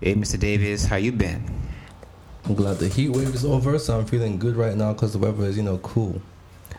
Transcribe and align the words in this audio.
Hey, 0.00 0.14
Mr. 0.14 0.38
Davis, 0.38 0.84
how 0.84 0.94
you 0.94 1.10
been? 1.10 1.42
I'm 2.44 2.54
glad 2.54 2.78
the 2.78 2.86
heat 2.86 3.08
wave 3.08 3.34
is 3.34 3.44
over, 3.44 3.76
so 3.80 3.98
I'm 3.98 4.06
feeling 4.06 4.38
good 4.38 4.54
right 4.54 4.76
now 4.76 4.92
because 4.92 5.12
the 5.12 5.18
weather 5.18 5.42
is, 5.42 5.56
you 5.56 5.64
know, 5.64 5.78
cool. 5.78 6.22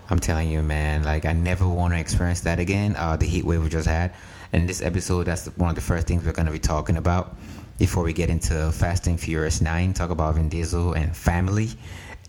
I'm 0.10 0.20
telling 0.20 0.50
you, 0.50 0.64
man, 0.64 1.04
like 1.04 1.26
I 1.26 1.34
never 1.34 1.68
want 1.68 1.94
to 1.94 2.00
experience 2.00 2.40
that 2.42 2.60
again. 2.60 2.96
Uh, 2.96 3.18
the 3.18 3.26
heat 3.26 3.44
wave 3.44 3.62
we 3.62 3.68
just 3.68 3.90
had. 3.90 4.13
And 4.54 4.70
this 4.70 4.82
episode, 4.82 5.26
that's 5.26 5.47
one 5.58 5.70
of 5.70 5.76
the 5.76 5.82
first 5.82 6.08
things 6.08 6.24
we're 6.24 6.32
going 6.32 6.46
to 6.46 6.52
be 6.54 6.60
talking 6.60 6.96
about 6.96 7.36
before 7.78 8.04
we 8.04 8.14
get 8.14 8.30
into 8.30 8.71
Fast 8.71 9.05
and 9.08 9.20
Furious 9.20 9.60
9, 9.60 9.94
talk 9.94 10.12
about 10.12 10.36
Vin 10.36 10.48
Diesel 10.48 10.94
and 10.94 11.14
family. 11.14 11.72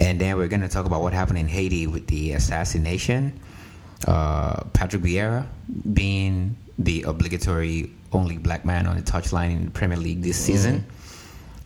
And 0.01 0.21
then 0.21 0.37
we're 0.39 0.49
going 0.49 0.63
to 0.63 0.69
talk 0.69 0.87
about 0.87 1.03
what 1.03 1.13
happened 1.13 1.39
in 1.39 1.47
Haiti 1.47 1.87
with 1.87 2.09
the 2.09 2.33
assassination. 2.33 3.39
Uh, 4.09 4.65
Patrick 4.73 5.03
Vieira 5.03 5.47
being 5.93 6.57
the 6.81 7.03
obligatory 7.03 7.91
only 8.13 8.39
black 8.39 8.65
man 8.65 8.87
on 8.87 8.97
the 8.97 9.03
touchline 9.03 9.53
in 9.53 9.65
the 9.67 9.71
Premier 9.71 9.99
League 9.99 10.23
this 10.23 10.37
season. 10.39 10.85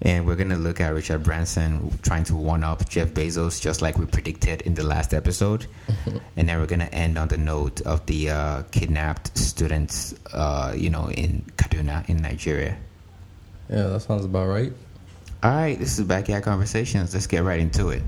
And 0.03 0.27
we're 0.27 0.35
going 0.35 0.51
to 0.51 0.57
look 0.57 0.81
at 0.81 0.93
Richard 0.93 1.23
Branson 1.23 1.97
trying 2.03 2.25
to 2.25 2.35
one 2.35 2.63
up 2.63 2.87
Jeff 2.89 3.11
Bezos, 3.11 3.59
just 3.63 3.81
like 3.81 3.97
we 3.97 4.05
predicted 4.05 4.61
in 4.63 4.75
the 4.75 4.83
last 4.83 5.15
episode. 5.15 5.67
And 6.37 6.49
then 6.49 6.59
we're 6.61 6.67
going 6.67 6.81
to 6.81 6.93
end 6.93 7.17
on 7.17 7.29
the 7.29 7.39
note 7.39 7.81
of 7.83 8.05
the 8.05 8.31
uh, 8.31 8.63
kidnapped 8.73 9.39
students, 9.39 10.15
uh, 10.33 10.75
you 10.77 10.91
know, 10.91 11.09
in 11.11 11.45
Kaduna 11.57 12.07
in 12.09 12.19
Nigeria. 12.19 12.77
Yeah, 13.71 13.85
that 13.85 14.01
sounds 14.01 14.27
about 14.27 14.49
right. 14.49 14.73
All 15.43 15.51
right, 15.53 15.79
this 15.79 15.99
is 15.99 16.05
Backyard 16.05 16.43
Conversations. 16.43 17.15
Let's 17.15 17.27
get 17.27 17.45
right 17.45 17.61
into 17.61 17.89
it. 17.91 18.03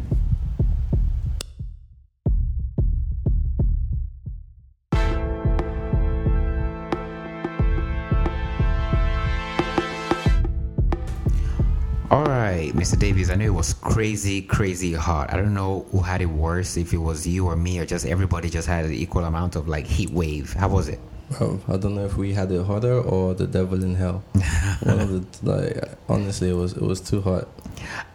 Mr. 12.86 13.00
Davies, 13.00 13.30
I 13.30 13.34
know 13.34 13.46
it 13.46 13.48
was 13.52 13.74
crazy, 13.74 14.40
crazy 14.40 14.92
hot. 14.92 15.32
I 15.32 15.36
don't 15.36 15.54
know 15.54 15.84
who 15.90 16.02
had 16.02 16.22
it 16.22 16.26
worse, 16.26 16.76
if 16.76 16.92
it 16.92 16.98
was 16.98 17.26
you 17.26 17.44
or 17.48 17.56
me, 17.56 17.80
or 17.80 17.84
just 17.84 18.06
everybody 18.06 18.48
just 18.48 18.68
had 18.68 18.84
an 18.84 18.92
equal 18.92 19.24
amount 19.24 19.56
of 19.56 19.66
like 19.66 19.88
heat 19.88 20.10
wave. 20.10 20.52
How 20.52 20.68
was 20.68 20.86
it? 20.86 21.00
I 21.32 21.78
don't 21.78 21.96
know 21.96 22.04
if 22.04 22.16
we 22.16 22.32
had 22.32 22.52
it 22.52 22.64
hotter 22.64 23.00
or 23.00 23.34
the 23.34 23.48
devil 23.48 23.82
in 23.82 23.96
hell. 23.96 24.22
One 24.84 25.00
of 25.00 25.42
the 25.42 25.50
like, 25.50 25.98
honestly, 26.08 26.48
it 26.48 26.52
was 26.52 26.74
it 26.74 26.82
was 26.82 27.00
too 27.00 27.20
hot. 27.20 27.48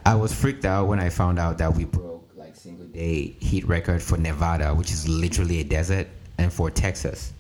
I 0.06 0.16
was 0.16 0.34
freaked 0.34 0.64
out 0.64 0.88
when 0.88 1.02
I 1.02 1.10
found 1.10 1.38
out 1.38 1.58
that 1.58 1.76
we 1.76 1.84
broke 1.84 2.26
like 2.38 2.56
single 2.56 2.86
day 2.86 3.36
heat 3.42 3.68
record 3.68 4.02
for 4.02 4.18
Nevada, 4.18 4.74
which 4.74 4.94
is 4.94 5.06
literally 5.06 5.60
a 5.60 5.66
desert, 5.66 6.08
and 6.38 6.52
for 6.52 6.72
Texas. 6.72 7.34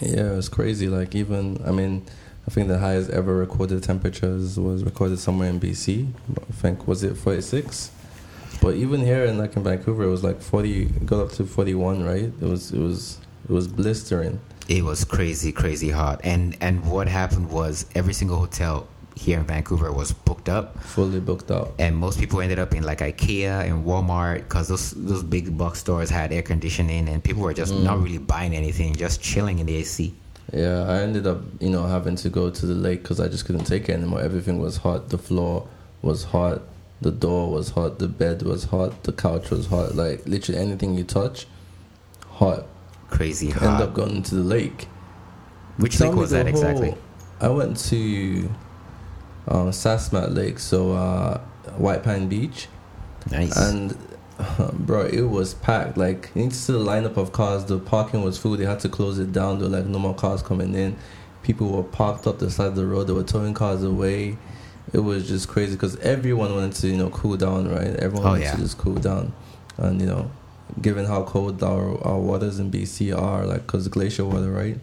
Yeah, 0.00 0.32
it 0.32 0.36
was 0.36 0.48
crazy. 0.48 0.88
Like 0.88 1.14
even, 1.14 1.62
I 1.66 1.72
mean, 1.72 2.06
I 2.50 2.52
think 2.52 2.66
the 2.66 2.80
highest 2.80 3.10
ever 3.10 3.36
recorded 3.36 3.80
temperatures 3.84 4.58
was 4.58 4.82
recorded 4.82 5.20
somewhere 5.20 5.48
in 5.48 5.60
BC. 5.60 6.08
I 6.36 6.52
think 6.52 6.88
was 6.88 7.04
it 7.04 7.16
46. 7.16 7.92
But 8.60 8.74
even 8.74 9.02
here 9.02 9.24
in 9.24 9.38
like 9.38 9.54
in 9.54 9.62
Vancouver, 9.62 10.02
it 10.02 10.10
was 10.10 10.24
like 10.24 10.42
40, 10.42 10.86
got 11.06 11.20
up 11.20 11.30
to 11.34 11.44
41. 11.44 12.02
Right? 12.02 12.24
It 12.24 12.40
was 12.40 12.72
it 12.72 12.80
was 12.80 13.20
it 13.48 13.52
was 13.52 13.68
blistering. 13.68 14.40
It 14.68 14.82
was 14.82 15.04
crazy, 15.04 15.52
crazy 15.52 15.90
hot. 15.90 16.22
And 16.24 16.56
and 16.60 16.84
what 16.90 17.06
happened 17.06 17.52
was 17.52 17.86
every 17.94 18.14
single 18.14 18.38
hotel 18.38 18.88
here 19.14 19.38
in 19.38 19.44
Vancouver 19.44 19.92
was 19.92 20.12
booked 20.12 20.48
up. 20.48 20.82
Fully 20.82 21.20
booked 21.20 21.52
up, 21.52 21.74
and 21.78 21.96
most 21.96 22.18
people 22.18 22.40
ended 22.40 22.58
up 22.58 22.74
in 22.74 22.82
like 22.82 22.98
IKEA 22.98 23.70
and 23.70 23.86
Walmart 23.86 24.38
because 24.38 24.66
those 24.66 24.90
those 24.90 25.22
big 25.22 25.56
box 25.56 25.78
stores 25.78 26.10
had 26.10 26.32
air 26.32 26.42
conditioning, 26.42 27.08
and 27.08 27.22
people 27.22 27.42
were 27.42 27.54
just 27.54 27.72
mm. 27.72 27.84
not 27.84 28.02
really 28.02 28.18
buying 28.18 28.56
anything, 28.56 28.96
just 28.96 29.22
chilling 29.22 29.60
in 29.60 29.66
the 29.66 29.76
AC. 29.76 30.12
Yeah, 30.52 30.84
I 30.88 31.00
ended 31.02 31.26
up, 31.26 31.38
you 31.60 31.70
know, 31.70 31.86
having 31.86 32.16
to 32.16 32.28
go 32.28 32.50
to 32.50 32.66
the 32.66 32.74
lake 32.74 33.02
because 33.02 33.20
I 33.20 33.28
just 33.28 33.44
couldn't 33.44 33.64
take 33.64 33.88
it 33.88 33.92
anymore. 33.92 34.20
Everything 34.20 34.58
was 34.58 34.78
hot. 34.78 35.10
The 35.10 35.18
floor 35.18 35.68
was 36.02 36.24
hot. 36.24 36.62
The 37.00 37.10
door 37.12 37.50
was 37.50 37.70
hot. 37.70 37.98
The 37.98 38.08
bed 38.08 38.42
was 38.42 38.64
hot. 38.64 39.04
The 39.04 39.12
couch 39.12 39.50
was 39.50 39.66
hot. 39.66 39.94
Like 39.94 40.26
literally 40.26 40.60
anything 40.60 40.94
you 40.94 41.04
touch, 41.04 41.46
hot. 42.28 42.66
Crazy 43.08 43.46
End 43.48 43.56
hot. 43.56 43.82
up 43.82 43.94
going 43.94 44.22
to 44.24 44.34
the 44.34 44.42
lake. 44.42 44.88
Which 45.76 45.98
Tell 45.98 46.08
lake 46.10 46.16
was 46.18 46.30
that 46.30 46.46
exactly? 46.46 46.94
I 47.40 47.48
went 47.48 47.76
to 47.88 48.50
um, 49.48 49.70
Sasamat 49.70 50.34
Lake, 50.34 50.58
so 50.58 50.92
uh, 50.92 51.38
White 51.76 52.02
Pine 52.02 52.28
Beach, 52.28 52.68
Nice. 53.30 53.56
and 53.56 53.96
bro, 54.74 55.06
it 55.06 55.22
was 55.22 55.54
packed. 55.54 55.96
Like 55.96 56.30
you 56.34 56.42
need 56.42 56.50
to 56.50 56.56
see 56.56 56.72
the 56.72 56.78
lineup 56.78 57.16
of 57.16 57.32
cars. 57.32 57.64
The 57.64 57.78
parking 57.78 58.22
was 58.22 58.38
full. 58.38 58.56
They 58.56 58.64
had 58.64 58.80
to 58.80 58.88
close 58.88 59.18
it 59.18 59.32
down. 59.32 59.58
There 59.58 59.68
were 59.68 59.76
like 59.78 59.86
no 59.86 59.98
more 59.98 60.14
cars 60.14 60.42
coming 60.42 60.74
in. 60.74 60.96
People 61.42 61.70
were 61.70 61.82
parked 61.82 62.26
up 62.26 62.38
the 62.38 62.50
side 62.50 62.68
of 62.68 62.76
the 62.76 62.86
road. 62.86 63.04
They 63.06 63.12
were 63.12 63.22
towing 63.22 63.54
cars 63.54 63.82
away. 63.82 64.36
It 64.92 64.98
was 64.98 65.28
just 65.28 65.48
crazy 65.48 65.72
because 65.72 65.96
everyone 65.98 66.52
wanted 66.54 66.72
to 66.74 66.88
you 66.88 66.96
know 66.96 67.10
cool 67.10 67.36
down, 67.36 67.68
right? 67.68 67.94
Everyone 67.96 68.26
Oh, 68.26 68.30
wanted 68.32 68.44
yeah. 68.44 68.54
to 68.56 68.58
just 68.62 68.76
cool 68.78 68.96
down, 68.96 69.32
and 69.76 70.00
you 70.00 70.06
know, 70.06 70.30
given 70.82 71.06
how 71.06 71.22
cold 71.22 71.62
our 71.62 72.02
our 72.06 72.18
waters 72.18 72.58
in 72.58 72.70
BC 72.70 73.16
are, 73.16 73.46
like 73.46 73.66
because 73.66 73.86
glacier 73.88 74.24
water, 74.24 74.50
right? 74.50 74.78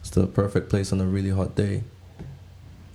It's 0.00 0.10
the 0.10 0.26
perfect 0.26 0.70
place 0.70 0.92
on 0.92 1.00
a 1.00 1.04
really 1.04 1.30
hot 1.30 1.54
day. 1.56 1.82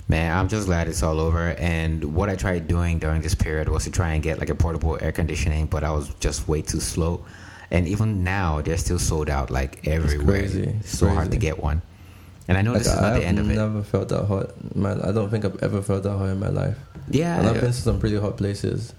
Man, 0.07 0.37
I'm 0.37 0.47
just 0.47 0.67
glad 0.67 0.87
it's 0.87 1.01
all 1.01 1.19
over. 1.19 1.49
And 1.57 2.15
what 2.15 2.29
I 2.29 2.35
tried 2.35 2.67
doing 2.67 2.99
during 2.99 3.21
this 3.21 3.33
period 3.33 3.69
was 3.69 3.85
to 3.85 3.91
try 3.91 4.13
and 4.13 4.21
get 4.21 4.39
like 4.39 4.49
a 4.49 4.55
portable 4.55 4.97
air 5.01 5.11
conditioning, 5.11 5.65
but 5.65 5.83
I 5.83 5.91
was 5.91 6.09
just 6.19 6.47
way 6.47 6.61
too 6.61 6.79
slow. 6.79 7.25
And 7.71 7.87
even 7.87 8.23
now, 8.23 8.61
they're 8.61 8.77
still 8.77 8.99
sold 8.99 9.29
out 9.29 9.49
like 9.49 9.87
everywhere. 9.87 10.41
crazy. 10.41 10.63
It's 10.63 10.91
It's 10.91 10.99
so 10.99 11.09
hard 11.09 11.31
to 11.31 11.37
get 11.37 11.57
one. 11.61 11.81
And 12.47 12.57
I 12.57 12.61
know 12.61 12.73
Like, 12.73 12.83
this 12.83 12.93
is 12.93 13.01
not 13.01 13.13
I've 13.13 13.19
the 13.21 13.25
end 13.25 13.39
of 13.39 13.49
it. 13.49 13.57
I've 13.57 13.71
never 13.71 13.83
felt 13.83 14.09
that 14.09 14.25
hot. 14.25 14.75
Man, 14.75 15.01
I 15.01 15.11
don't 15.11 15.31
think 15.31 15.45
I've 15.45 15.61
ever 15.63 15.81
felt 15.81 16.03
that 16.03 16.15
hot 16.15 16.29
in 16.29 16.39
my 16.39 16.49
life. 16.49 16.77
Yeah, 17.09 17.39
And 17.39 17.47
I've 17.47 17.55
been 17.55 17.65
to 17.65 17.73
some 17.73 17.99
pretty 17.99 18.17
hot 18.17 18.37
places. 18.37 18.93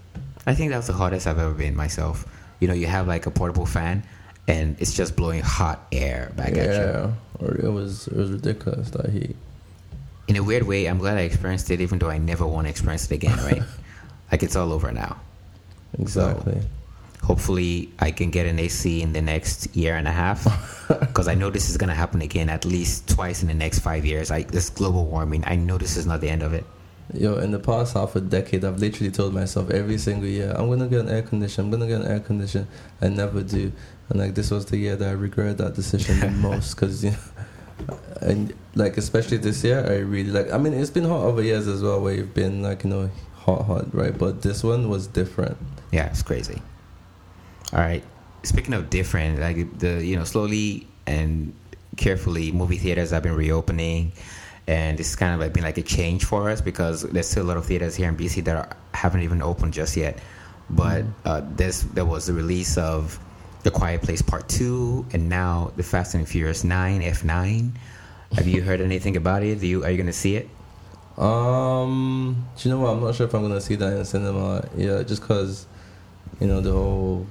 I 0.45 0.53
think 0.53 0.71
that's 0.71 0.87
the 0.87 0.93
hottest 0.93 1.27
I've 1.27 1.39
ever 1.39 1.53
been 1.53 1.75
myself. 1.75 2.25
You 2.59 2.67
know, 2.67 2.73
you 2.73 2.87
have 2.87 3.07
like 3.07 3.25
a 3.25 3.31
portable 3.31 3.65
fan, 3.65 4.03
and 4.47 4.75
it's 4.79 4.93
just 4.93 5.15
blowing 5.15 5.41
hot 5.41 5.87
air 5.91 6.31
back 6.35 6.49
at 6.49 6.55
you. 6.55 6.63
yeah, 6.63 7.11
it 7.39 7.71
was 7.71 8.07
it 8.07 8.15
was 8.15 8.31
ridiculous 8.31 8.89
that 8.91 9.09
heat. 9.09 9.35
In 10.27 10.35
a 10.35 10.43
weird 10.43 10.63
way, 10.63 10.87
I'm 10.87 10.97
glad 10.97 11.17
I 11.17 11.21
experienced 11.21 11.71
it, 11.71 11.79
even 11.81 11.99
though 11.99 12.09
I 12.09 12.17
never 12.17 12.45
want 12.45 12.65
to 12.65 12.69
experience 12.69 13.09
it 13.09 13.15
again. 13.15 13.37
Right? 13.37 13.63
like 14.31 14.43
it's 14.43 14.55
all 14.55 14.73
over 14.73 14.91
now. 14.91 15.17
Exactly. 15.99 16.61
Hopefully, 17.23 17.89
I 17.99 18.11
can 18.11 18.29
get 18.29 18.45
an 18.45 18.59
AC 18.59 19.01
in 19.01 19.13
the 19.13 19.21
next 19.21 19.75
year 19.75 19.95
and 19.95 20.07
a 20.07 20.11
half, 20.11 20.45
because 20.99 21.27
I 21.27 21.35
know 21.35 21.49
this 21.49 21.69
is 21.69 21.77
gonna 21.77 21.95
happen 21.95 22.21
again 22.21 22.49
at 22.49 22.63
least 22.63 23.09
twice 23.09 23.41
in 23.41 23.47
the 23.47 23.53
next 23.53 23.79
five 23.79 24.05
years. 24.05 24.31
I 24.31 24.43
this 24.43 24.69
global 24.69 25.05
warming. 25.05 25.43
I 25.45 25.55
know 25.55 25.77
this 25.77 25.97
is 25.97 26.05
not 26.05 26.21
the 26.21 26.29
end 26.29 26.43
of 26.43 26.53
it. 26.53 26.65
Yo, 27.13 27.37
in 27.37 27.51
the 27.51 27.59
past 27.59 27.93
half 27.93 28.15
a 28.17 28.21
decade, 28.21 28.65
I've 28.65 28.79
literally 28.79 29.11
told 29.11 29.33
myself 29.33 29.69
every 29.71 29.97
single 29.97 30.27
year, 30.27 30.53
I'm 30.57 30.67
gonna 30.69 30.87
get 30.87 31.01
an 31.01 31.09
air 31.09 31.21
conditioner, 31.21 31.65
I'm 31.65 31.71
gonna 31.71 31.87
get 31.87 32.01
an 32.01 32.07
air 32.07 32.19
conditioner. 32.19 32.67
I 33.01 33.07
never 33.07 33.41
do, 33.43 33.71
and 34.09 34.19
like 34.19 34.35
this 34.35 34.51
was 34.51 34.65
the 34.65 34.77
year 34.77 34.95
that 34.97 35.07
I 35.07 35.11
regret 35.13 35.57
that 35.57 35.75
decision 35.75 36.19
the 36.19 36.29
most, 36.47 36.75
because 36.75 37.03
you 37.03 37.11
know, 37.11 37.17
and 38.21 38.53
like 38.75 38.97
especially 38.97 39.37
this 39.37 39.63
year, 39.63 39.85
I 39.85 39.97
really 39.97 40.31
like. 40.31 40.51
I 40.51 40.57
mean, 40.57 40.73
it's 40.73 40.89
been 40.89 41.05
hot 41.05 41.23
over 41.23 41.41
years 41.41 41.67
as 41.67 41.81
well, 41.81 42.01
where 42.01 42.13
you've 42.13 42.33
been 42.33 42.61
like 42.61 42.83
you 42.83 42.89
know 42.89 43.09
hot, 43.35 43.65
hot, 43.65 43.93
right? 43.93 44.17
But 44.17 44.41
this 44.41 44.63
one 44.63 44.89
was 44.89 45.07
different. 45.07 45.57
Yeah, 45.91 46.07
it's 46.07 46.21
crazy. 46.21 46.61
All 47.73 47.79
right. 47.79 48.03
Speaking 48.43 48.73
of 48.73 48.89
different, 48.89 49.39
like 49.39 49.79
the 49.79 50.03
you 50.03 50.15
know 50.15 50.23
slowly 50.23 50.87
and 51.05 51.53
carefully, 51.95 52.51
movie 52.51 52.77
theaters 52.77 53.11
have 53.11 53.23
been 53.23 53.35
reopening, 53.35 54.11
and 54.67 54.97
this 54.97 55.07
it's 55.07 55.15
kind 55.15 55.33
of 55.33 55.39
like 55.39 55.53
been 55.53 55.63
like 55.63 55.77
a 55.77 55.81
change 55.81 56.25
for 56.25 56.49
us 56.49 56.61
because 56.61 57.03
there's 57.03 57.27
still 57.27 57.43
a 57.43 57.47
lot 57.47 57.57
of 57.57 57.65
theaters 57.65 57.95
here 57.95 58.09
in 58.09 58.15
BC 58.15 58.43
that 58.45 58.55
are, 58.55 58.77
haven't 58.93 59.21
even 59.21 59.41
opened 59.41 59.73
just 59.73 59.97
yet. 59.97 60.19
But 60.69 61.05
uh, 61.25 61.41
this 61.55 61.83
there 61.83 62.05
was 62.05 62.27
the 62.27 62.33
release 62.33 62.77
of 62.77 63.19
The 63.67 63.71
Quiet 63.71 64.01
Place 64.01 64.21
Part 64.21 64.47
Two, 64.47 65.05
and 65.11 65.27
now 65.27 65.73
the 65.75 65.83
Fast 65.83 66.15
and 66.15 66.25
Furious 66.25 66.63
Nine 66.63 67.01
F 67.01 67.25
Nine. 67.25 67.77
Have 68.31 68.47
you 68.47 68.61
heard 68.61 68.79
anything 68.79 69.17
about 69.17 69.43
it? 69.43 69.59
Do 69.59 69.67
you 69.67 69.83
are 69.83 69.91
you 69.91 69.97
gonna 69.97 70.13
see 70.13 70.37
it? 70.37 70.47
Um, 71.21 72.47
do 72.55 72.69
you 72.69 72.73
know 72.73 72.79
what? 72.79 72.91
I'm 72.91 73.01
not 73.01 73.13
sure 73.15 73.27
if 73.27 73.33
I'm 73.35 73.41
gonna 73.41 73.59
see 73.59 73.75
that 73.75 73.91
in 73.91 74.05
cinema. 74.05 74.65
Yeah, 74.77 75.03
just 75.03 75.21
cause, 75.21 75.65
you 76.39 76.47
know, 76.47 76.61
the 76.61 76.71
whole 76.71 77.27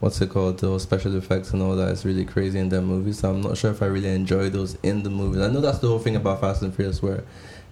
what's 0.00 0.20
it 0.20 0.28
called? 0.28 0.58
The 0.58 0.66
whole 0.66 0.80
special 0.80 1.14
effects 1.16 1.52
and 1.52 1.62
all 1.62 1.76
that 1.76 1.92
is 1.92 2.04
really 2.04 2.24
crazy 2.24 2.58
in 2.58 2.68
that 2.70 2.82
movie. 2.82 3.12
So 3.12 3.30
I'm 3.30 3.40
not 3.40 3.56
sure 3.56 3.70
if 3.70 3.80
I 3.80 3.86
really 3.86 4.10
enjoy 4.10 4.50
those 4.50 4.76
in 4.82 5.04
the 5.04 5.10
movie. 5.10 5.40
I 5.40 5.46
know 5.46 5.60
that's 5.60 5.78
the 5.78 5.86
whole 5.86 6.00
thing 6.00 6.16
about 6.16 6.40
Fast 6.40 6.62
and 6.62 6.74
Furious, 6.74 7.00
where 7.00 7.22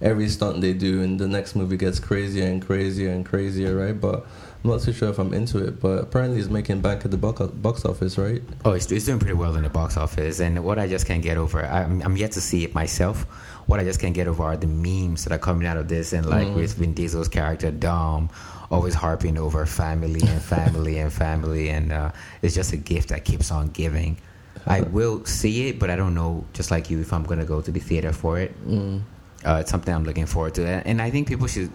every 0.01 0.29
stunt 0.29 0.61
they 0.61 0.71
do 0.71 1.01
in 1.01 1.17
the 1.17 1.27
next 1.27 1.53
movie 1.53 1.75
gets 1.75 1.99
crazier 1.99 2.45
and 2.45 2.65
crazier 2.65 3.09
and 3.09 3.25
crazier, 3.25 3.75
right? 3.75 3.99
But 3.99 4.25
I'm 4.65 4.71
not 4.71 4.81
too 4.81 4.93
sure 4.93 5.09
if 5.09 5.19
I'm 5.19 5.31
into 5.31 5.59
it. 5.63 5.79
But 5.79 5.99
apparently, 6.05 6.39
it's 6.39 6.49
making 6.49 6.81
bank 6.81 7.05
at 7.05 7.11
the 7.11 7.17
box 7.17 7.39
box 7.41 7.85
office, 7.85 8.17
right? 8.17 8.41
Oh, 8.65 8.71
it's, 8.71 8.91
it's 8.91 9.05
doing 9.05 9.19
pretty 9.19 9.35
well 9.35 9.55
in 9.55 9.61
the 9.63 9.69
box 9.69 9.95
office. 9.95 10.39
And 10.39 10.63
what 10.63 10.79
I 10.79 10.87
just 10.87 11.05
can't 11.05 11.21
get 11.21 11.37
over, 11.37 11.63
I'm, 11.63 12.01
I'm 12.01 12.17
yet 12.17 12.31
to 12.31 12.41
see 12.41 12.63
it 12.63 12.73
myself. 12.73 13.21
What 13.67 13.79
I 13.79 13.83
just 13.83 13.99
can't 13.99 14.15
get 14.15 14.27
over 14.27 14.41
are 14.43 14.57
the 14.57 14.65
memes 14.65 15.23
that 15.23 15.31
are 15.31 15.37
coming 15.37 15.67
out 15.67 15.77
of 15.77 15.87
this. 15.87 16.13
And 16.13 16.25
like 16.25 16.47
Mm. 16.47 16.55
with 16.55 16.73
Vin 16.73 16.93
Diesel's 16.95 17.27
character, 17.27 17.69
Dom, 17.69 18.29
always 18.71 18.95
harping 18.95 19.37
over 19.37 19.67
family 19.67 20.21
and 20.27 20.41
family 20.41 20.97
and 20.97 21.13
family. 21.13 21.69
And 21.69 21.91
uh, 21.91 22.11
it's 22.41 22.55
just 22.55 22.73
a 22.73 22.77
gift 22.77 23.09
that 23.09 23.23
keeps 23.23 23.51
on 23.51 23.67
giving. 23.69 24.17
I 24.65 24.81
will 24.81 25.23
see 25.25 25.67
it, 25.69 25.77
but 25.79 25.91
I 25.91 25.95
don't 25.95 26.15
know, 26.15 26.43
just 26.53 26.71
like 26.71 26.89
you, 26.89 26.99
if 27.01 27.13
I'm 27.13 27.23
going 27.23 27.37
to 27.39 27.45
go 27.45 27.61
to 27.61 27.71
the 27.71 27.79
theater 27.79 28.11
for 28.11 28.39
it. 28.39 28.51
Mm. 28.67 29.03
Uh, 29.45 29.57
it's 29.61 29.69
something 29.69 29.93
I'm 29.93 30.05
looking 30.05 30.25
forward 30.25 30.55
to. 30.55 30.65
And 30.65 30.99
I 30.99 31.11
think 31.11 31.27
people 31.27 31.45
should 31.45 31.69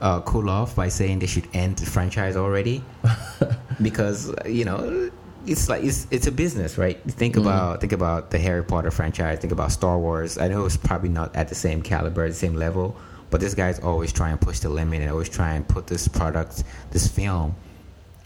uh, 0.00 0.20
cool 0.22 0.48
off 0.48 0.76
by 0.76 0.88
saying 0.88 1.18
they 1.20 1.26
should 1.26 1.48
end 1.54 1.76
the 1.78 1.86
franchise 1.86 2.36
already, 2.36 2.84
because 3.82 4.32
you 4.46 4.64
know 4.64 5.10
it's 5.46 5.68
like 5.68 5.82
it's 5.84 6.06
it's 6.10 6.26
a 6.26 6.32
business, 6.32 6.78
right? 6.78 7.00
Think 7.04 7.34
Mm-hmm. 7.36 7.46
about 7.46 7.80
think 7.80 7.92
about 7.92 8.30
the 8.30 8.38
Harry 8.38 8.62
Potter 8.64 8.90
franchise. 8.90 9.38
Think 9.38 9.52
about 9.52 9.72
Star 9.72 9.98
Wars. 9.98 10.38
I 10.38 10.48
know 10.48 10.64
it's 10.66 10.76
probably 10.76 11.08
not 11.08 11.34
at 11.34 11.48
the 11.48 11.54
same 11.54 11.82
caliber, 11.82 12.28
the 12.28 12.34
same 12.34 12.54
level, 12.54 12.96
but 13.30 13.40
this 13.40 13.54
guy's 13.54 13.78
always 13.80 14.12
trying 14.12 14.38
to 14.38 14.44
push 14.44 14.60
the 14.60 14.68
limit 14.68 15.00
and 15.02 15.10
always 15.10 15.28
try 15.28 15.54
and 15.54 15.66
put 15.68 15.86
this 15.86 16.06
product, 16.08 16.64
this 16.90 17.06
film, 17.08 17.54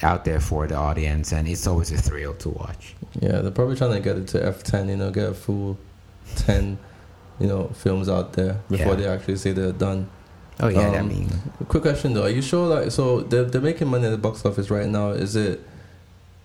out 0.03 0.25
there 0.25 0.41
for 0.41 0.67
the 0.67 0.75
audience, 0.75 1.33
and 1.33 1.47
it's 1.49 1.67
always 1.67 1.91
a 1.93 1.97
thrill 1.97 2.35
to 2.35 2.49
watch. 2.51 2.95
Yeah, 3.21 3.41
they're 3.41 3.51
probably 3.51 3.77
trying 3.77 3.93
to 3.93 4.01
get 4.01 4.17
it 4.17 4.27
to 4.29 4.39
F10, 4.41 4.89
you 4.89 4.97
know, 4.97 5.11
get 5.11 5.29
a 5.31 5.35
full 5.35 5.79
10, 6.37 6.79
you 7.39 7.47
know, 7.47 7.69
films 7.69 8.09
out 8.09 8.33
there 8.33 8.55
before 8.71 8.89
Yeah. 8.89 8.95
they 8.95 9.07
actually 9.07 9.37
say 9.37 9.53
they're 9.53 9.71
done. 9.73 10.09
Oh 10.63 10.69
yeah, 10.69 10.93
I 10.93 10.99
Um, 10.99 11.09
mean, 11.09 11.29
Quick 11.69 11.83
question 11.83 12.15
though, 12.15 12.23
are 12.25 12.31
you 12.31 12.43
sure 12.43 12.67
like 12.69 12.91
so 12.93 13.21
they're 13.23 13.45
they're 13.45 13.61
making 13.61 13.89
money 13.89 14.07
at 14.07 14.11
the 14.11 14.19
box 14.19 14.45
office 14.45 14.71
right 14.71 14.89
now? 14.89 15.11
Is 15.11 15.37
it 15.37 15.61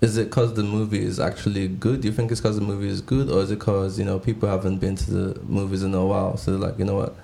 is 0.01 0.17
it 0.17 0.25
because 0.29 0.53
the 0.55 0.63
movie 0.63 1.03
is 1.03 1.19
actually 1.19 1.67
good? 1.67 2.01
Do 2.01 2.07
you 2.07 2.13
think 2.13 2.31
it's 2.31 2.41
because 2.41 2.57
the 2.59 2.65
movie 2.65 2.89
is 2.89 3.01
good, 3.01 3.29
or 3.29 3.41
is 3.41 3.51
it 3.51 3.59
because 3.59 3.99
you 3.99 4.05
know 4.05 4.19
people 4.19 4.49
haven't 4.49 4.77
been 4.79 4.95
to 4.95 5.11
the 5.11 5.41
movies 5.41 5.83
in 5.83 5.93
a 5.93 6.05
while? 6.05 6.37
So 6.37 6.51
they're 6.51 6.59
like, 6.69 6.79
you 6.79 6.85
know 6.85 6.95
what, 6.95 7.15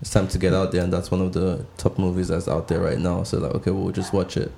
it's 0.00 0.10
time 0.10 0.28
to 0.28 0.38
get 0.38 0.54
out 0.54 0.72
there, 0.72 0.82
and 0.84 0.92
that's 0.92 1.10
one 1.10 1.20
of 1.22 1.32
the 1.32 1.64
top 1.78 1.98
movies 1.98 2.28
that's 2.28 2.48
out 2.48 2.68
there 2.68 2.80
right 2.80 2.98
now. 2.98 3.22
So 3.24 3.38
like, 3.38 3.54
okay, 3.56 3.70
we'll 3.70 3.92
just 3.92 4.12
watch 4.12 4.36
it. 4.36 4.52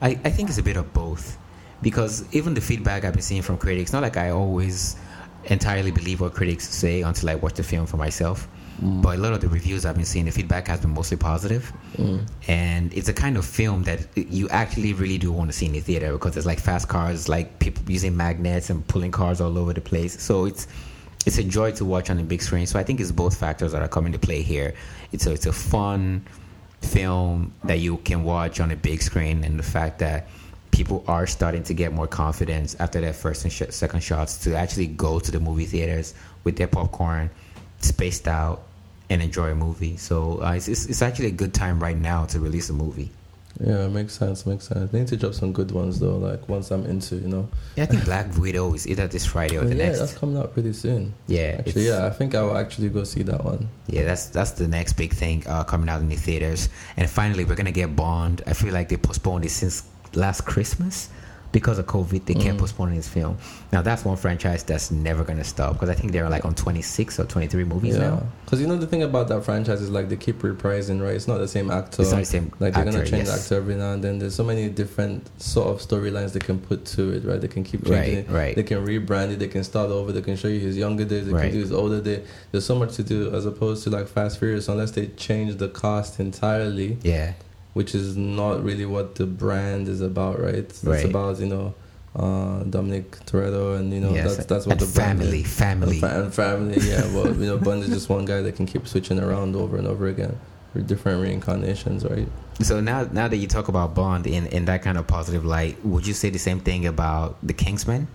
I, 0.00 0.10
I 0.24 0.30
think 0.30 0.48
it's 0.48 0.58
a 0.58 0.62
bit 0.62 0.76
of 0.76 0.92
both 0.92 1.38
because 1.82 2.24
even 2.32 2.54
the 2.54 2.60
feedback 2.60 3.04
I've 3.04 3.12
been 3.12 3.22
seeing 3.22 3.42
from 3.42 3.58
critics, 3.58 3.92
not 3.92 4.02
like 4.02 4.16
I 4.16 4.30
always 4.30 4.96
entirely 5.44 5.90
believe 5.90 6.20
what 6.20 6.34
critics 6.34 6.68
say 6.68 7.02
until 7.02 7.30
I 7.30 7.34
watch 7.36 7.54
the 7.54 7.62
film 7.62 7.86
for 7.86 7.96
myself. 7.96 8.48
But 8.84 9.16
a 9.16 9.20
lot 9.20 9.32
of 9.32 9.40
the 9.40 9.48
reviews 9.48 9.86
I've 9.86 9.94
been 9.94 10.04
seeing, 10.04 10.26
the 10.26 10.30
feedback 10.30 10.68
has 10.68 10.80
been 10.80 10.92
mostly 10.92 11.16
positive. 11.16 11.72
Mm. 11.96 12.28
and 12.48 12.92
it's 12.92 13.08
a 13.08 13.14
kind 13.14 13.36
of 13.36 13.46
film 13.46 13.84
that 13.84 14.06
you 14.14 14.48
actually 14.50 14.92
really 14.92 15.16
do 15.16 15.32
want 15.32 15.50
to 15.50 15.56
see 15.56 15.66
in 15.66 15.72
the 15.72 15.80
theater 15.80 16.12
because 16.12 16.36
it's 16.36 16.44
like 16.44 16.58
fast 16.58 16.88
cars, 16.88 17.28
like 17.28 17.58
people 17.60 17.82
using 17.90 18.14
magnets 18.16 18.68
and 18.68 18.86
pulling 18.88 19.10
cars 19.10 19.40
all 19.40 19.56
over 19.56 19.72
the 19.72 19.80
place. 19.80 20.20
So 20.20 20.44
it's 20.44 20.66
it's 21.24 21.38
a 21.38 21.44
joy 21.44 21.72
to 21.72 21.84
watch 21.86 22.10
on 22.10 22.18
the 22.18 22.22
big 22.22 22.42
screen. 22.42 22.66
So 22.66 22.78
I 22.78 22.82
think 22.82 23.00
it's 23.00 23.10
both 23.10 23.38
factors 23.38 23.72
that 23.72 23.80
are 23.80 23.88
coming 23.88 24.12
to 24.12 24.18
play 24.18 24.42
here. 24.42 24.74
It's 25.12 25.26
a 25.26 25.32
it's 25.32 25.46
a 25.46 25.52
fun 25.52 26.26
film 26.82 27.54
that 27.64 27.78
you 27.78 27.96
can 27.98 28.24
watch 28.24 28.60
on 28.60 28.70
a 28.70 28.76
big 28.76 29.00
screen, 29.00 29.44
and 29.44 29.58
the 29.58 29.62
fact 29.62 30.00
that 30.00 30.28
people 30.72 31.04
are 31.06 31.26
starting 31.26 31.62
to 31.62 31.72
get 31.72 31.92
more 31.92 32.08
confidence 32.08 32.74
after 32.80 33.00
their 33.00 33.12
first 33.12 33.44
and 33.44 33.52
sh- 33.52 33.62
second 33.70 34.00
shots 34.02 34.36
to 34.38 34.54
actually 34.56 34.88
go 34.88 35.20
to 35.20 35.30
the 35.30 35.38
movie 35.40 35.64
theaters 35.64 36.14
with 36.42 36.56
their 36.56 36.66
popcorn, 36.66 37.30
spaced 37.80 38.26
out, 38.26 38.62
and 39.14 39.22
enjoy 39.22 39.50
a 39.50 39.54
movie. 39.54 39.96
So 39.96 40.42
uh, 40.42 40.52
it's, 40.58 40.68
it's 40.68 40.84
it's 40.86 41.02
actually 41.02 41.28
a 41.28 41.36
good 41.42 41.54
time 41.54 41.80
right 41.82 41.96
now 41.96 42.26
to 42.26 42.40
release 42.40 42.68
a 42.70 42.74
movie. 42.74 43.10
Yeah, 43.60 43.84
it 43.86 43.90
makes 43.90 44.12
sense, 44.18 44.46
makes 44.46 44.66
sense. 44.66 44.90
They 44.90 44.98
need 44.98 45.06
to 45.08 45.16
drop 45.16 45.32
some 45.32 45.52
good 45.52 45.70
ones 45.70 46.00
though, 46.00 46.16
like 46.18 46.48
ones 46.48 46.72
I'm 46.72 46.84
into, 46.86 47.14
you 47.16 47.28
know. 47.28 47.48
Yeah, 47.76 47.84
I 47.84 47.86
think 47.86 48.04
Black 48.04 48.26
Widow 48.36 48.74
is 48.74 48.84
either 48.88 49.06
this 49.06 49.24
Friday 49.24 49.56
or 49.56 49.60
Oh, 49.60 49.68
the 49.68 49.76
yeah, 49.76 49.86
next. 49.86 50.00
that's 50.00 50.14
coming 50.18 50.36
out 50.36 50.52
pretty 50.54 50.72
soon. 50.72 51.14
yeah, 51.28 51.56
Actually, 51.60 51.86
yeah, 51.86 52.04
I 52.04 52.10
think 52.10 52.34
I 52.34 52.42
will 52.42 52.56
actually 52.58 52.88
go 52.88 53.04
see 53.04 53.22
that 53.22 53.44
one. 53.44 53.68
yeah. 53.86 54.02
That's 54.04 54.26
that's 54.26 54.50
the 54.58 54.66
next 54.66 54.94
big 54.94 55.12
thing 55.14 55.44
uh, 55.46 55.62
coming 55.62 55.88
out 55.88 56.00
in 56.00 56.08
the 56.08 56.16
theaters. 56.16 56.68
And 56.96 57.08
finally, 57.08 57.44
we're 57.44 57.54
gonna 57.54 57.70
get 57.82 57.94
Bond. 57.94 58.42
I 58.44 58.54
feel 58.54 58.74
like 58.74 58.88
they 58.88 58.96
postponed 58.96 59.44
it 59.44 59.50
since 59.52 59.84
last 60.14 60.40
Christmas 60.44 61.08
because 61.54 61.78
of 61.78 61.86
COVID. 61.86 62.26
They 62.26 62.34
kept 62.34 62.56
Mm. 62.56 62.58
postponing 62.58 62.96
this 62.96 63.08
film. 63.08 63.38
Now 63.72 63.80
that's 63.80 64.04
one 64.04 64.16
franchise 64.18 64.62
that's 64.64 64.90
never 64.90 65.22
gonna 65.24 65.44
stop 65.44 65.72
because 65.74 65.88
I 65.88 65.94
think 65.94 66.12
they're 66.12 66.28
like 66.28 66.44
on 66.44 66.54
twenty 66.54 66.82
six 66.82 67.18
or 67.18 67.24
twenty 67.24 67.46
three 67.46 67.64
movies 67.64 67.94
Yeah, 67.94 68.08
now. 68.08 68.26
because 68.44 68.60
you 68.60 68.66
know 68.66 68.76
the 68.76 68.86
thing 68.88 69.02
about 69.04 69.28
that 69.28 69.42
franchise 69.44 69.80
is 69.80 69.88
like 69.88 70.08
they 70.10 70.16
keep 70.16 70.42
reprising, 70.42 71.00
right? 71.00 71.14
It's 71.14 71.28
not 71.28 71.38
the 71.38 71.48
same 71.48 71.70
actor. 71.70 72.02
It's 72.02 72.10
not 72.10 72.18
the 72.18 72.24
same 72.26 72.50
like 72.58 72.74
they're 72.74 72.82
actor, 72.82 72.92
gonna 72.98 73.06
change 73.06 73.26
the 73.28 73.32
yes. 73.32 73.44
actor 73.44 73.54
every 73.56 73.76
now 73.76 73.92
and 73.92 74.02
then. 74.04 74.18
There's 74.18 74.34
so 74.34 74.44
many 74.44 74.68
different 74.68 75.30
sort 75.40 75.68
of 75.68 75.80
storylines 75.80 76.32
they 76.32 76.40
can 76.40 76.58
put 76.58 76.84
to 76.96 77.10
it, 77.12 77.24
right? 77.24 77.40
They 77.40 77.48
can 77.48 77.62
keep 77.64 77.84
changing 77.86 78.16
Right, 78.16 78.28
it. 78.28 78.30
right. 78.30 78.56
They 78.56 78.64
can 78.64 78.84
rebrand 78.84 79.30
it. 79.32 79.38
They 79.38 79.48
can 79.48 79.62
start 79.64 79.90
over. 79.90 80.10
They 80.12 80.22
can 80.22 80.36
show 80.36 80.48
you 80.48 80.58
his 80.60 80.76
younger 80.76 81.04
days. 81.04 81.26
They 81.26 81.32
Right. 81.32 81.42
can 81.44 81.52
do 81.52 81.60
his 81.60 81.72
older 81.72 82.00
day. 82.00 82.22
There's 82.50 82.64
so 82.66 82.74
much 82.74 82.94
to 82.96 83.02
do 83.04 83.32
as 83.32 83.46
opposed 83.46 83.84
to 83.84 83.90
like 83.90 84.08
Fast 84.08 84.40
Furious, 84.40 84.68
unless 84.68 84.90
they 84.90 85.06
change 85.16 85.56
the 85.58 85.68
cast 85.68 86.18
entirely, 86.18 86.98
Yeah, 87.02 87.32
which 87.74 87.94
is 87.94 88.16
not 88.16 88.64
really 88.64 88.86
what 88.86 89.16
the 89.16 89.26
brand 89.26 89.88
is 89.88 90.00
about, 90.00 90.40
right? 90.40 90.54
It's, 90.54 90.82
Right. 90.82 91.04
about 91.04 91.38
you 91.40 91.46
know 91.46 91.74
uh, 92.16 92.62
Dominic 92.62 93.10
Toretto 93.26 93.76
and 93.78 93.92
you 93.92 94.00
know 94.00 94.14
yes. 94.14 94.36
that's 94.36 94.46
that's 94.46 94.66
what 94.66 94.72
and 94.72 94.80
the 94.80 94.94
brand 94.94 95.18
family, 95.20 95.40
is. 95.40 95.58
family. 95.58 95.90
And, 96.00 96.00
fa- 96.00 96.22
and 96.22 96.34
family, 96.34 96.76
yeah. 96.88 97.02
Well, 97.14 97.34
you 97.34 97.46
know, 97.46 97.58
Bond 97.58 97.82
is 97.82 97.90
just 97.90 98.08
one 98.08 98.24
guy 98.24 98.40
that 98.40 98.56
can 98.56 98.66
keep 98.66 98.86
switching 98.86 99.18
around 99.20 99.54
over 99.56 99.76
and 99.76 99.86
over 99.86 100.06
again 100.06 100.38
with 100.72 100.86
different 100.88 101.22
reincarnations, 101.22 102.04
right? 102.04 102.28
So 102.60 102.80
now, 102.80 103.02
now 103.10 103.26
that 103.26 103.36
you 103.36 103.48
talk 103.48 103.66
about 103.66 103.94
Bond 103.96 104.26
in, 104.28 104.46
in 104.46 104.64
that 104.66 104.82
kind 104.82 104.96
of 104.96 105.06
positive 105.08 105.44
light, 105.44 105.84
would 105.84 106.06
you 106.06 106.14
say 106.14 106.30
the 106.30 106.38
same 106.38 106.60
thing 106.60 106.86
about 106.86 107.36
the 107.42 107.52
Kingsman? 107.52 108.06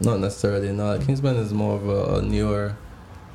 Not 0.00 0.18
necessarily. 0.20 0.72
No, 0.72 0.98
Kingsman 0.98 1.36
is 1.36 1.52
more 1.52 1.76
of 1.76 1.88
a, 1.88 2.16
a 2.16 2.22
newer 2.22 2.74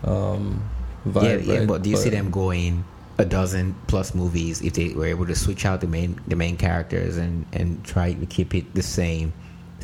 um, 0.03 0.61
vibe, 1.07 1.23
yeah, 1.23 1.53
yeah, 1.53 1.59
right? 1.59 1.67
but 1.67 1.83
do 1.83 1.89
you 1.89 1.97
see 1.97 2.09
them 2.09 2.31
going 2.31 2.83
a 3.17 3.25
dozen 3.25 3.75
plus 3.87 4.13
movies 4.13 4.61
if 4.61 4.73
they 4.73 4.89
were 4.89 5.05
able 5.05 5.25
to 5.25 5.35
switch 5.35 5.65
out 5.65 5.79
the 5.81 5.87
main 5.87 6.19
the 6.27 6.35
main 6.35 6.57
characters 6.57 7.17
and 7.17 7.45
and 7.53 7.83
try 7.85 8.13
to 8.13 8.25
keep 8.25 8.53
it 8.55 8.73
the 8.73 8.83
same? 8.83 9.33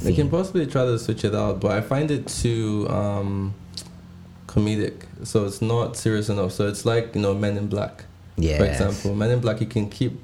They 0.02 0.14
can 0.14 0.30
possibly 0.30 0.66
try 0.66 0.86
to 0.86 0.98
switch 0.98 1.24
it 1.24 1.36
out, 1.36 1.60
but 1.60 1.72
I 1.72 1.82
find 1.82 2.10
it 2.10 2.28
too 2.28 2.88
um, 2.90 3.54
comedic. 4.48 5.04
So 5.24 5.46
it's 5.46 5.62
not 5.62 5.96
serious 5.96 6.28
enough. 6.30 6.52
So 6.54 6.68
it's 6.68 6.86
like 6.86 7.14
you 7.16 7.22
know 7.22 7.34
Men 7.34 7.58
in 7.58 7.68
Black, 7.68 8.06
yeah, 8.36 8.58
for 8.58 8.66
example. 8.66 9.16
Men 9.16 9.30
in 9.32 9.40
Black, 9.40 9.62
you 9.62 9.68
can 9.68 9.90
keep, 9.90 10.20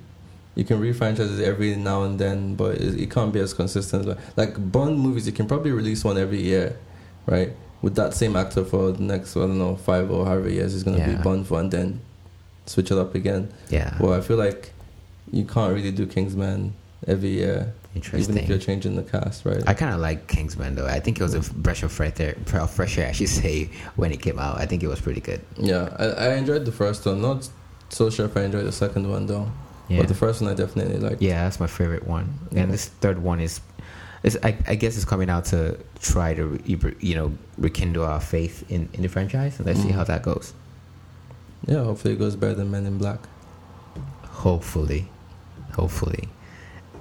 you 0.55 0.63
can 0.65 0.81
refranchise 0.81 1.39
it 1.39 1.43
every 1.45 1.75
now 1.75 2.03
and 2.03 2.17
then, 2.19 2.55
but 2.55 2.75
it, 2.75 2.99
it 2.99 3.11
can't 3.11 3.31
be 3.31 3.39
as 3.39 3.53
consistent. 3.53 4.05
Like, 4.07 4.17
like 4.35 4.71
Bond 4.71 4.99
movies, 4.99 5.27
you 5.27 5.33
can 5.33 5.47
probably 5.47 5.71
release 5.71 6.03
one 6.03 6.17
every 6.17 6.41
year, 6.41 6.77
right? 7.27 7.51
With 7.83 7.95
that 7.95 8.15
same 8.15 8.35
actor 8.35 8.65
for 8.65 8.91
the 8.91 9.03
next 9.03 9.37
I 9.37 9.41
don't 9.41 9.59
know 9.59 9.75
five 9.75 10.09
or 10.09 10.25
however 10.25 10.49
years 10.49 10.73
he's 10.73 10.83
gonna 10.83 10.97
Yeah. 10.97 11.15
be 11.17 11.21
Bond 11.21 11.45
for, 11.47 11.59
and 11.59 11.69
then 11.71 12.01
switch 12.67 12.91
it 12.91 12.97
up 12.97 13.15
again. 13.15 13.51
yeah, 13.69 13.97
Well, 13.99 14.13
I 14.13 14.21
feel 14.21 14.37
like 14.37 14.71
you 15.31 15.43
can't 15.45 15.73
really 15.73 15.91
do 15.91 16.05
Kingsman 16.05 16.73
every 17.07 17.29
year, 17.29 17.73
interesting. 17.95 18.21
even 18.35 18.43
if 18.43 18.47
you're 18.49 18.57
changing 18.59 18.95
the 18.95 19.03
cast, 19.03 19.43
right? 19.45 19.63
I 19.67 19.73
kind 19.73 19.93
of 19.93 19.99
like 19.99 20.27
Kingsman 20.27 20.75
though. 20.75 20.85
I 20.87 20.99
think 20.99 21.19
it 21.19 21.23
was 21.23 21.33
a 21.33 21.41
breath 21.53 21.83
of 21.83 21.91
fresh 21.91 22.19
air, 22.19 22.35
fresh 22.67 22.97
air, 22.97 23.09
I 23.09 23.11
should 23.13 23.29
say, 23.29 23.69
when 23.95 24.11
it 24.11 24.21
came 24.21 24.37
out. 24.39 24.57
I 24.59 24.65
think 24.65 24.83
it 24.83 24.87
was 24.87 25.01
pretty 25.01 25.21
good. 25.21 25.41
Yeah, 25.57 25.89
I, 25.97 26.05
I 26.05 26.35
enjoyed 26.35 26.65
the 26.65 26.71
first 26.71 27.05
one. 27.05 27.21
Not 27.21 27.49
so 27.89 28.09
sure 28.09 28.25
if 28.27 28.35
I 28.37 28.43
enjoyed 28.43 28.65
the 28.65 28.71
second 28.71 29.09
one 29.09 29.25
though. 29.27 29.49
Yeah, 29.89 29.99
But 29.99 30.09
the 30.09 30.15
first 30.15 30.41
one 30.41 30.51
I 30.51 30.53
definitely 30.53 30.97
liked. 30.99 31.21
yeah, 31.21 31.43
that's 31.45 31.59
my 31.61 31.67
favorite 31.67 32.05
one. 32.05 32.37
Yeah. 32.51 32.63
And 32.63 32.73
this 32.73 32.87
third 32.87 33.23
one 33.23 33.39
is, 33.39 33.61
is 34.23 34.37
I, 34.43 34.57
I 34.67 34.75
guess 34.75 34.97
it's 34.97 35.05
coming 35.05 35.29
out 35.29 35.45
to 35.45 35.77
try 36.01 36.33
to 36.33 36.59
you 36.99 37.15
know 37.15 37.31
rekindle 37.57 38.03
our 38.03 38.19
faith 38.19 38.69
in 38.69 38.89
in 38.93 39.01
the 39.03 39.07
franchise. 39.07 39.57
And 39.57 39.65
let's 39.65 39.79
see 39.81 39.89
Mm. 39.89 39.93
how 39.99 40.03
that 40.05 40.23
goes. 40.23 40.53
Yeah, 41.67 41.83
hopefully 41.83 42.13
it 42.13 42.17
goes 42.19 42.35
better 42.35 42.55
than 42.55 42.71
Men 42.71 42.85
in 42.85 42.97
Black. 42.97 43.19
Hopefully, 44.23 45.07
hopefully. 45.73 46.29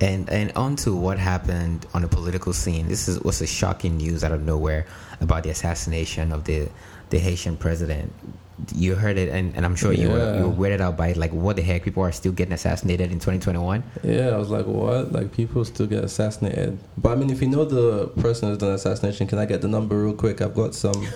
And 0.01 0.29
and 0.29 0.53
on 0.57 0.77
to 0.77 0.95
what 0.95 1.19
happened 1.19 1.87
on 1.95 2.03
the 2.03 2.09
political 2.09 2.53
scene. 2.53 2.89
This 2.89 3.09
is 3.09 3.21
was 3.21 3.41
a 3.41 3.47
shocking 3.47 3.97
news 3.97 4.25
out 4.25 4.33
of 4.33 4.43
nowhere 4.43 4.87
about 5.21 5.43
the 5.45 5.51
assassination 5.51 6.33
of 6.33 6.45
the 6.45 6.69
the 7.11 7.19
Haitian 7.19 7.57
president. 7.57 8.13
You 8.75 8.95
heard 8.95 9.19
it, 9.19 9.29
and, 9.29 9.55
and 9.55 9.67
I'm 9.67 9.77
sure 9.77 9.93
you 9.93 10.09
were 10.11 10.19
Yeah. 10.19 10.39
you 10.41 10.49
were 10.49 10.55
weirded 10.69 10.81
out 10.81 10.97
by 10.97 11.09
it. 11.09 11.17
Like, 11.19 11.33
what 11.33 11.57
the 11.57 11.63
heck? 11.63 11.83
People 11.85 12.03
are 12.03 12.13
still 12.13 12.33
getting 12.33 12.55
assassinated 12.55 13.13
in 13.13 13.19
2021. 13.21 13.83
Yeah, 14.03 14.29
I 14.31 14.37
was 14.39 14.49
like, 14.49 14.67
what? 14.67 15.13
Like 15.13 15.33
people 15.33 15.65
still 15.65 15.87
get 15.87 16.03
assassinated. 16.05 16.79
But 16.99 17.13
I 17.13 17.15
mean, 17.17 17.31
if 17.31 17.41
you 17.43 17.49
know 17.49 17.65
the 17.67 18.09
person 18.21 18.49
who's 18.49 18.59
done 18.59 18.73
assassination, 18.73 19.27
can 19.27 19.39
I 19.39 19.45
get 19.47 19.61
the 19.61 19.69
number 19.69 20.03
real 20.03 20.15
quick? 20.15 20.41
I've 20.41 20.55
got 20.55 20.75
some, 20.75 21.07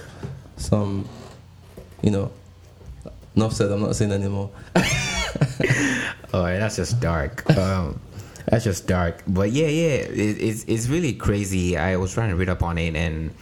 some, 0.57 1.09
you 2.02 2.11
know. 2.11 2.30
Enough 3.37 3.53
said. 3.53 3.71
I'm 3.71 3.81
not 3.81 3.97
saying 3.97 4.13
anymore. 4.13 4.51
Oh, 6.33 6.45
that's 6.45 6.77
just 6.77 7.01
dark. 7.01 7.49
Um, 7.59 8.01
that's 8.47 8.65
just 8.65 8.87
dark. 8.87 9.23
But 9.27 9.51
yeah, 9.51 9.67
yeah, 9.67 9.97
it, 10.07 10.41
it's 10.41 10.65
it's 10.65 10.89
really 10.89 11.13
crazy. 11.13 11.77
I 11.77 11.97
was 11.97 12.15
trying 12.15 12.31
to 12.31 12.37
read 12.37 12.49
up 12.49 12.63
on 12.63 12.79
it, 12.79 12.95
and 12.95 13.35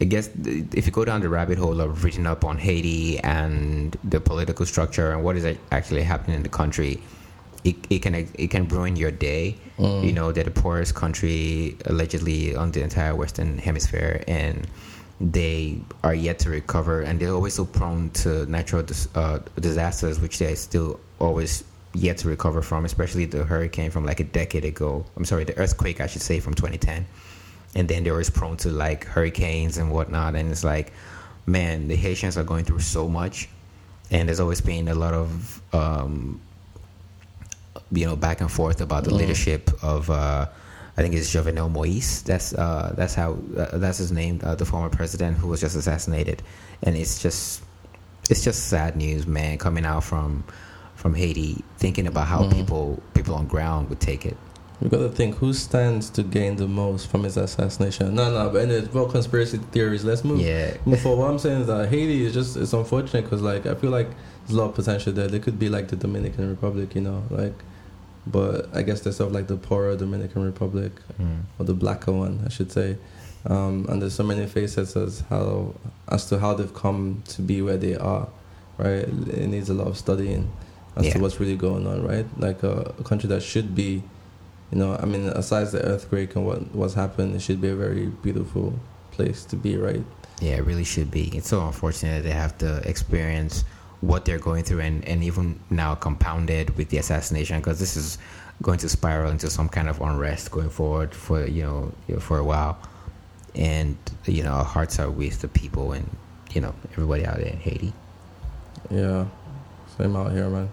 I 0.00 0.04
guess 0.04 0.30
if 0.36 0.86
you 0.86 0.92
go 0.92 1.04
down 1.04 1.20
the 1.20 1.28
rabbit 1.28 1.58
hole 1.58 1.80
of 1.80 2.04
reading 2.04 2.26
up 2.26 2.44
on 2.44 2.58
Haiti 2.58 3.18
and 3.20 3.96
the 4.04 4.20
political 4.20 4.66
structure 4.66 5.10
and 5.12 5.24
what 5.24 5.36
is 5.36 5.58
actually 5.72 6.02
happening 6.02 6.36
in 6.36 6.42
the 6.44 6.48
country, 6.48 7.02
it, 7.64 7.76
it 7.90 8.02
can 8.02 8.14
it 8.14 8.50
can 8.50 8.68
ruin 8.68 8.94
your 8.94 9.10
day. 9.10 9.56
Mm. 9.78 10.04
You 10.04 10.12
know, 10.12 10.30
they're 10.30 10.44
the 10.44 10.52
poorest 10.52 10.94
country 10.94 11.76
allegedly 11.86 12.54
on 12.54 12.70
the 12.70 12.82
entire 12.82 13.16
Western 13.16 13.58
Hemisphere, 13.58 14.22
and 14.28 14.66
they 15.20 15.80
are 16.04 16.14
yet 16.14 16.38
to 16.40 16.50
recover, 16.50 17.02
and 17.02 17.18
they're 17.20 17.32
always 17.34 17.54
so 17.54 17.64
prone 17.64 18.10
to 18.10 18.46
natural 18.46 18.82
dis- 18.82 19.08
uh, 19.14 19.40
disasters, 19.58 20.20
which 20.20 20.38
they're 20.38 20.54
still 20.56 21.00
always 21.18 21.64
yet 21.94 22.18
to 22.18 22.28
recover 22.28 22.62
from, 22.62 22.84
especially 22.84 23.24
the 23.24 23.44
hurricane 23.44 23.90
from 23.90 24.04
like 24.04 24.20
a 24.20 24.24
decade 24.24 24.64
ago. 24.64 25.04
I'm 25.16 25.24
sorry, 25.24 25.44
the 25.44 25.56
earthquake, 25.58 26.00
I 26.00 26.06
should 26.06 26.22
say, 26.22 26.38
from 26.40 26.54
2010. 26.54 27.06
And 27.74 27.88
then 27.88 28.04
they're 28.04 28.12
always 28.12 28.30
prone 28.30 28.56
to 28.58 28.68
like 28.70 29.04
hurricanes 29.06 29.76
and 29.78 29.90
whatnot. 29.90 30.34
And 30.36 30.50
it's 30.50 30.64
like, 30.64 30.92
man, 31.46 31.88
the 31.88 31.96
Haitians 31.96 32.36
are 32.38 32.44
going 32.44 32.64
through 32.64 32.80
so 32.80 33.08
much. 33.08 33.48
and 34.10 34.26
there's 34.28 34.40
always 34.40 34.60
been 34.62 34.88
a 34.88 34.94
lot 34.94 35.12
of 35.12 35.60
um, 35.74 36.40
you 37.92 38.06
know 38.06 38.16
back 38.16 38.40
and 38.40 38.50
forth 38.50 38.80
about 38.80 39.04
the 39.04 39.10
Mm. 39.10 39.18
leadership 39.18 39.70
of 39.82 40.08
uh, 40.10 40.46
I 40.98 41.02
think 41.02 41.14
it's 41.14 41.32
Jovenel 41.32 41.70
Moise. 41.70 42.22
That's 42.24 42.52
uh, 42.54 42.92
that's 42.96 43.14
how 43.14 43.38
uh, 43.56 43.78
that's 43.78 43.98
his 43.98 44.10
name, 44.10 44.40
uh, 44.42 44.56
the 44.56 44.64
former 44.64 44.90
president 44.90 45.38
who 45.38 45.46
was 45.46 45.60
just 45.60 45.76
assassinated, 45.76 46.42
and 46.82 46.96
it's 46.96 47.22
just 47.22 47.62
it's 48.28 48.42
just 48.42 48.66
sad 48.66 48.96
news, 48.96 49.24
man, 49.24 49.58
coming 49.58 49.84
out 49.86 50.02
from 50.02 50.42
from 50.96 51.14
Haiti, 51.14 51.62
thinking 51.78 52.08
about 52.08 52.26
how 52.26 52.42
Mm. 52.42 52.52
people 52.52 53.02
people 53.14 53.34
on 53.36 53.46
ground 53.46 53.88
would 53.90 54.00
take 54.00 54.26
it. 54.26 54.36
We 54.80 54.88
gotta 54.88 55.08
think 55.08 55.36
who 55.36 55.52
stands 55.52 56.10
to 56.10 56.22
gain 56.24 56.56
the 56.56 56.66
most 56.66 57.08
from 57.10 57.22
his 57.22 57.36
assassination. 57.36 58.14
No, 58.16 58.32
no, 58.32 58.50
but 58.50 58.62
anyways, 58.62 58.88
about 58.88 59.10
conspiracy 59.12 59.58
theories. 59.70 60.04
Let's 60.04 60.24
move. 60.24 60.40
Yeah, 60.40 60.76
Move 60.84 61.00
forward. 61.00 61.22
What 61.22 61.30
I'm 61.30 61.38
saying 61.38 61.60
is 61.62 61.66
that 61.68 61.88
Haiti 61.90 62.24
is 62.26 62.34
just 62.34 62.56
it's 62.56 62.72
unfortunate 62.72 63.22
because 63.22 63.40
like 63.42 63.66
I 63.66 63.74
feel 63.76 63.90
like 63.90 64.08
there's 64.46 64.56
a 64.58 64.60
lot 64.60 64.70
of 64.70 64.74
potential 64.74 65.12
there. 65.12 65.28
They 65.28 65.38
could 65.38 65.58
be 65.60 65.68
like 65.68 65.86
the 65.88 65.96
Dominican 65.96 66.48
Republic, 66.50 66.96
you 66.96 67.02
know, 67.02 67.22
like. 67.30 67.54
But 68.30 68.68
I 68.74 68.82
guess 68.82 69.00
they're 69.00 69.12
sort 69.12 69.28
of 69.30 69.34
like 69.34 69.46
the 69.46 69.56
poorer 69.56 69.96
Dominican 69.96 70.42
Republic 70.44 70.92
Mm. 71.20 71.40
or 71.58 71.64
the 71.64 71.74
blacker 71.74 72.12
one, 72.12 72.42
I 72.44 72.48
should 72.50 72.70
say. 72.70 72.96
Um, 73.46 73.86
and 73.88 74.02
there's 74.02 74.14
so 74.14 74.24
many 74.24 74.46
facets 74.46 74.96
as 74.96 75.20
how 75.30 75.74
as 76.08 76.26
to 76.28 76.38
how 76.38 76.54
they've 76.54 76.74
come 76.74 77.22
to 77.28 77.42
be 77.42 77.62
where 77.62 77.76
they 77.78 77.96
are, 77.96 78.28
right? 78.76 79.06
It 79.08 79.48
needs 79.48 79.70
a 79.70 79.74
lot 79.74 79.86
of 79.86 79.96
studying 79.96 80.50
as 80.96 81.06
Yeah. 81.06 81.12
to 81.14 81.18
what's 81.20 81.38
really 81.40 81.56
going 81.56 81.86
on, 81.86 82.02
right? 82.06 82.26
Like 82.38 82.62
a, 82.62 82.92
a 82.98 83.04
country 83.04 83.28
that 83.28 83.42
should 83.42 83.74
be, 83.74 84.02
you 84.72 84.78
know, 84.78 84.98
I 85.00 85.06
mean, 85.06 85.22
aside 85.28 85.68
the 85.68 85.82
earthquake 85.82 86.36
and 86.36 86.44
what 86.44 86.74
what's 86.74 86.94
happened, 86.94 87.34
it 87.36 87.40
should 87.42 87.60
be 87.60 87.68
a 87.68 87.76
very 87.76 88.06
beautiful 88.22 88.74
place 89.12 89.44
to 89.46 89.56
be, 89.56 89.76
right? 89.76 90.04
Yeah, 90.40 90.56
it 90.56 90.64
really 90.66 90.84
should 90.84 91.10
be. 91.10 91.28
It's 91.36 91.48
so 91.48 91.64
unfortunate 91.66 92.22
that 92.22 92.28
they 92.28 92.34
have 92.34 92.58
to 92.58 92.86
experience 92.88 93.64
what 94.00 94.24
they're 94.24 94.38
going 94.38 94.62
through 94.64 94.80
and, 94.80 95.04
and 95.06 95.24
even 95.24 95.58
now 95.70 95.94
compounded 95.94 96.76
with 96.76 96.88
the 96.90 96.98
assassination 96.98 97.58
because 97.58 97.78
this 97.80 97.96
is 97.96 98.16
going 98.62 98.78
to 98.78 98.88
spiral 98.88 99.30
into 99.30 99.48
some 99.50 99.68
kind 99.68 99.88
of 99.88 100.00
unrest 100.00 100.50
going 100.50 100.70
forward 100.70 101.14
for 101.14 101.46
you 101.46 101.62
know 101.62 101.92
for 102.20 102.38
a 102.38 102.44
while 102.44 102.78
and 103.54 103.96
you 104.26 104.42
know 104.42 104.50
our 104.52 104.64
hearts 104.64 104.98
are 105.00 105.10
with 105.10 105.40
the 105.40 105.48
people 105.48 105.92
and 105.92 106.08
you 106.54 106.60
know 106.60 106.72
everybody 106.92 107.24
out 107.26 107.36
there 107.36 107.46
in 107.48 107.58
Haiti 107.58 107.92
Yeah, 108.90 109.26
same 109.96 110.14
out 110.16 110.32
here, 110.32 110.48
man. 110.48 110.68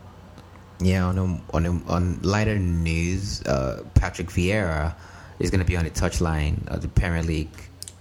yeah 0.80 1.06
on 1.06 1.18
a, 1.18 1.56
on 1.56 1.66
a, 1.66 1.92
on 1.92 2.20
lighter 2.22 2.58
news 2.60 3.42
uh, 3.44 3.84
Patrick 3.96 4.28
Vieira 4.30 4.94
is 5.40 5.50
going 5.50 5.60
to 5.60 5.66
be 5.66 5.76
on 5.78 5.84
the 5.84 5.90
touchline 5.92 6.66
of 6.68 6.82
the 6.82 6.88
Premier 6.88 7.24
League 7.24 7.50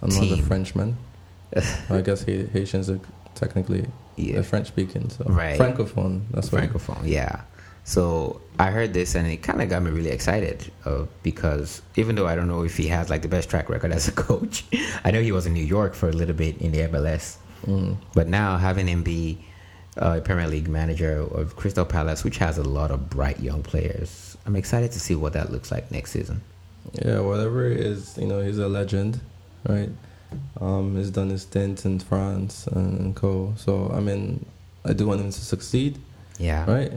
Another 0.01 0.19
Team. 0.35 0.43
Frenchman. 0.45 0.97
I 1.89 2.01
guess 2.01 2.23
Ha- 2.25 2.47
Haitians 2.53 2.89
are 2.89 2.99
technically 3.35 3.85
yeah 4.17 4.41
French 4.41 4.67
speaking, 4.67 5.09
so 5.09 5.23
Right. 5.27 5.59
francophone. 5.59 6.21
That's 6.31 6.51
right. 6.53 6.69
francophone 6.69 7.01
yeah 7.05 7.41
so 7.87 8.41
i 8.57 8.71
heard 8.71 8.93
this 8.93 9.13
and 9.13 9.27
it 9.27 9.37
kind 9.43 9.61
of 9.61 9.69
got 9.69 9.83
me 9.83 9.91
really 9.91 10.09
excited 10.09 10.71
uh, 10.85 11.05
because 11.21 11.83
even 11.97 12.15
though 12.15 12.25
i 12.25 12.33
don't 12.35 12.47
know 12.47 12.63
if 12.63 12.75
he 12.77 12.87
has 12.87 13.11
like 13.11 13.21
the 13.21 13.27
best 13.27 13.47
track 13.47 13.69
record 13.69 13.91
as 13.91 14.07
a 14.07 14.11
coach 14.27 14.63
i 15.03 15.11
know 15.11 15.21
he 15.21 15.31
was 15.31 15.45
in 15.45 15.53
new 15.53 15.63
york 15.63 15.93
for 15.93 16.09
a 16.09 16.11
little 16.11 16.33
bit 16.35 16.57
in 16.59 16.71
the 16.71 16.79
mls 16.79 17.37
Mm. 17.67 17.97
but 18.13 18.27
now 18.27 18.57
having 18.57 18.85
him 18.87 19.01
be 19.03 19.37
uh, 20.01 20.17
a 20.17 20.21
premier 20.21 20.47
league 20.47 20.67
manager 20.67 21.13
of 21.39 21.55
crystal 21.55 21.85
palace 21.85 22.23
which 22.23 22.37
has 22.37 22.57
a 22.59 22.63
lot 22.63 22.89
of 22.91 23.09
bright 23.09 23.39
young 23.39 23.61
players 23.63 24.35
i'm 24.45 24.55
excited 24.55 24.91
to 24.91 24.99
see 24.99 25.15
what 25.15 25.33
that 25.33 25.51
looks 25.51 25.71
like 25.71 25.89
next 25.91 26.11
season 26.11 26.41
Yeah, 27.03 27.19
whatever 27.21 27.65
it 27.71 27.79
is, 27.79 28.17
you 28.17 28.27
know, 28.27 28.41
he's 28.41 28.59
a 28.59 28.67
legend, 28.67 29.19
right? 29.67 29.89
Um, 30.59 30.95
he's 30.95 31.11
done 31.11 31.29
his 31.29 31.43
stint 31.43 31.85
in 31.85 31.99
France 31.99 32.67
and, 32.67 32.99
and 32.99 33.15
co. 33.15 33.53
So 33.57 33.91
I 33.93 33.99
mean, 33.99 34.45
I 34.83 34.93
do 34.93 35.07
want 35.07 35.21
him 35.21 35.31
to 35.31 35.39
succeed, 35.39 35.97
yeah 36.39 36.69
right? 36.69 36.91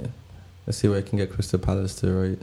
Let's 0.67 0.79
see 0.79 0.89
where 0.89 0.99
I 0.99 1.03
can 1.03 1.19
get 1.19 1.33
Crystal 1.33 1.59
Palace 1.59 1.95
to, 2.01 2.13
right? 2.13 2.39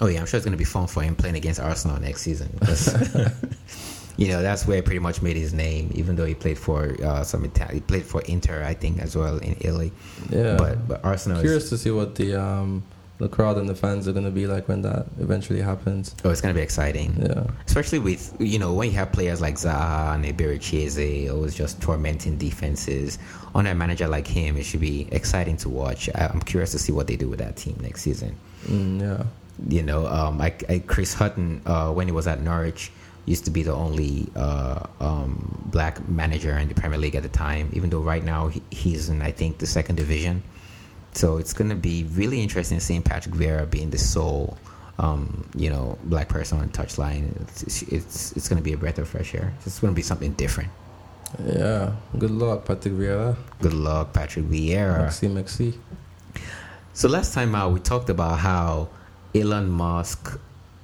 Oh 0.00 0.06
yeah, 0.06 0.20
I'm 0.20 0.26
sure 0.26 0.38
it's 0.38 0.44
gonna 0.44 0.56
be 0.56 0.64
fun 0.64 0.86
for 0.86 1.02
him 1.02 1.14
playing 1.14 1.36
against 1.36 1.60
Arsenal 1.60 2.00
next 2.00 2.22
season. 2.22 2.48
you 4.16 4.28
know, 4.28 4.42
that's 4.42 4.66
where 4.66 4.76
he 4.76 4.82
pretty 4.82 5.00
much 5.00 5.22
made 5.22 5.36
his 5.36 5.52
name. 5.52 5.90
Even 5.94 6.16
though 6.16 6.24
he 6.24 6.34
played 6.34 6.58
for 6.58 6.96
uh, 7.02 7.22
some 7.22 7.44
Italian, 7.44 7.74
he 7.76 7.80
played 7.80 8.04
for 8.04 8.20
Inter, 8.22 8.64
I 8.64 8.74
think, 8.74 9.00
as 9.00 9.16
well 9.16 9.38
in 9.38 9.56
Italy. 9.60 9.92
Yeah. 10.30 10.56
But 10.56 10.88
but 10.88 11.04
Arsenal 11.04 11.40
curious 11.40 11.64
is 11.64 11.70
to 11.70 11.78
see 11.78 11.90
what 11.90 12.14
the 12.14 12.40
um 12.40 12.82
the 13.18 13.28
crowd 13.28 13.56
and 13.58 13.68
the 13.68 13.74
fans 13.74 14.08
are 14.08 14.12
gonna 14.12 14.30
be 14.30 14.46
like 14.46 14.68
when 14.68 14.82
that 14.82 15.06
eventually 15.20 15.60
happens. 15.60 16.14
oh, 16.24 16.30
it's 16.30 16.40
gonna 16.40 16.54
be 16.54 16.60
exciting. 16.60 17.16
Yeah. 17.20 17.46
Especially 17.66 17.98
with 17.98 18.34
you 18.40 18.58
know 18.58 18.72
when 18.72 18.90
you 18.90 18.96
have 18.96 19.12
players 19.12 19.40
like 19.40 19.54
Zaha 19.54 20.14
and 20.14 20.24
Eberechi 20.24 20.84
Eze, 20.86 21.30
always 21.30 21.54
just 21.54 21.80
tormenting 21.80 22.36
defenses. 22.36 23.18
On 23.54 23.66
a 23.68 23.74
manager 23.74 24.08
like 24.08 24.26
him, 24.26 24.56
it 24.56 24.64
should 24.64 24.80
be 24.80 25.06
exciting 25.12 25.56
to 25.58 25.68
watch. 25.68 26.08
I, 26.14 26.26
I'm 26.26 26.40
curious 26.40 26.72
to 26.72 26.78
see 26.78 26.90
what 26.90 27.06
they 27.06 27.14
do 27.14 27.28
with 27.28 27.38
that 27.38 27.56
team 27.56 27.78
next 27.80 28.02
season. 28.02 28.34
Mm, 28.66 29.00
yeah. 29.00 29.24
you 29.68 29.82
know, 29.82 30.06
um, 30.08 30.40
I, 30.40 30.52
I, 30.68 30.80
Chris 30.80 31.14
Hughton, 31.14 31.62
uh, 31.64 31.92
when 31.92 32.08
he 32.08 32.12
was 32.12 32.26
at 32.26 32.40
Norwich, 32.40 32.90
used 33.26 33.44
to 33.44 33.52
be 33.52 33.62
the 33.62 33.72
only 33.72 34.26
uh, 34.34 34.86
um, 35.00 35.62
black 35.66 36.06
manager 36.08 36.58
in 36.58 36.68
the 36.68 36.74
Premier 36.74 36.98
League 36.98 37.14
at 37.14 37.22
the 37.22 37.28
time, 37.28 37.70
even 37.72 37.90
though 37.90 38.00
right 38.00 38.24
now 38.24 38.48
he, 38.48 38.60
he's 38.70 39.08
in, 39.08 39.22
I 39.22 39.30
think, 39.30 39.58
the 39.58 39.66
second 39.66 39.96
division. 39.96 40.42
So 41.14 41.38
it's 41.38 41.52
going 41.52 41.70
to 41.70 41.76
be 41.76 42.04
really 42.12 42.42
interesting 42.42 42.80
seeing 42.80 43.02
Patrick 43.02 43.34
Vieira 43.34 43.70
being 43.70 43.90
the 43.90 43.98
sole, 43.98 44.58
um, 44.98 45.48
you 45.56 45.70
know, 45.70 45.96
black 46.04 46.28
person 46.28 46.58
on 46.58 46.66
the 46.66 46.72
touchline. 46.72 47.40
It's, 47.42 47.82
it's, 47.82 48.32
it's 48.32 48.48
going 48.48 48.58
to 48.58 48.64
be 48.64 48.72
a 48.72 48.76
breath 48.76 48.98
of 48.98 49.08
fresh 49.08 49.34
air. 49.34 49.52
It's 49.64 49.78
going 49.78 49.92
to 49.92 49.96
be 49.96 50.02
something 50.02 50.32
different. 50.32 50.70
Yeah. 51.46 51.92
Good 52.18 52.30
luck, 52.30 52.64
Patrick 52.64 52.94
Vieira. 52.94 53.36
Good 53.60 53.74
luck, 53.74 54.12
Patrick 54.12 54.44
Vieira. 54.46 54.98
Merci, 54.98 55.28
merci. 55.28 55.78
So 56.92 57.08
last 57.08 57.32
time 57.34 57.54
out, 57.54 57.72
we 57.72 57.80
talked 57.80 58.08
about 58.08 58.38
how 58.38 58.88
Elon 59.34 59.68
Musk, 59.68 60.38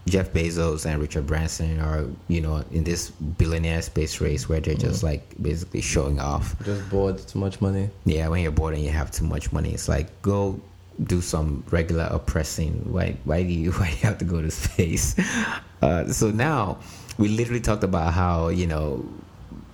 Jeff 0.06 0.32
Bezos, 0.32 0.86
and 0.86 1.00
Richard 1.00 1.26
Branson 1.26 1.78
are, 1.80 2.06
you 2.28 2.40
know, 2.40 2.64
in 2.70 2.84
this 2.84 3.10
billionaire 3.10 3.82
space 3.82 4.20
race 4.20 4.48
where 4.48 4.60
they're 4.60 4.74
just 4.74 5.02
like 5.02 5.22
basically 5.40 5.80
showing 5.80 6.18
off. 6.18 6.56
Just 6.64 6.88
bored. 6.90 7.18
Too 7.18 7.38
much 7.38 7.60
money. 7.60 7.90
Yeah, 8.04 8.28
when 8.28 8.42
you're 8.42 8.52
bored 8.52 8.74
and 8.74 8.82
you 8.82 8.90
have 8.90 9.10
too 9.10 9.24
much 9.24 9.52
money, 9.52 9.72
it's 9.72 9.88
like 9.88 10.22
go 10.22 10.60
do 11.04 11.20
some 11.20 11.64
regular 11.70 12.08
oppressing. 12.10 12.92
Why? 12.92 13.16
Why 13.24 13.42
do 13.42 13.48
you? 13.48 13.72
Why 13.78 13.88
do 13.90 13.92
you 13.92 14.02
have 14.02 14.18
to 14.18 14.24
go 14.24 14.42
to 14.42 14.50
space? 14.50 15.14
Uh, 15.82 16.06
so 16.08 16.30
now 16.30 16.78
we 17.16 17.26
literally 17.28 17.58
talked 17.58 17.82
about 17.84 18.12
how 18.12 18.48
you 18.48 18.66
know 18.66 19.02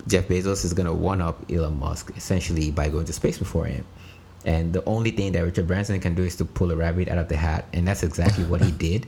Jeff 0.06 0.28
Bezos 0.28 0.64
is 0.64 0.72
gonna 0.72 0.94
one 0.94 1.20
up 1.20 1.50
Elon 1.50 1.80
Musk 1.80 2.12
essentially 2.16 2.70
by 2.70 2.88
going 2.88 3.06
to 3.06 3.12
space 3.12 3.38
before 3.38 3.64
him. 3.66 3.84
And 4.44 4.72
the 4.72 4.84
only 4.84 5.10
thing 5.10 5.32
that 5.32 5.40
Richard 5.40 5.66
Branson 5.66 5.98
can 5.98 6.14
do 6.14 6.22
is 6.22 6.36
to 6.36 6.44
pull 6.44 6.70
a 6.70 6.76
rabbit 6.76 7.08
out 7.08 7.18
of 7.18 7.28
the 7.28 7.36
hat, 7.36 7.64
and 7.72 7.88
that's 7.88 8.04
exactly 8.04 8.44
what 8.44 8.60
he 8.62 8.70
did. 8.88 9.06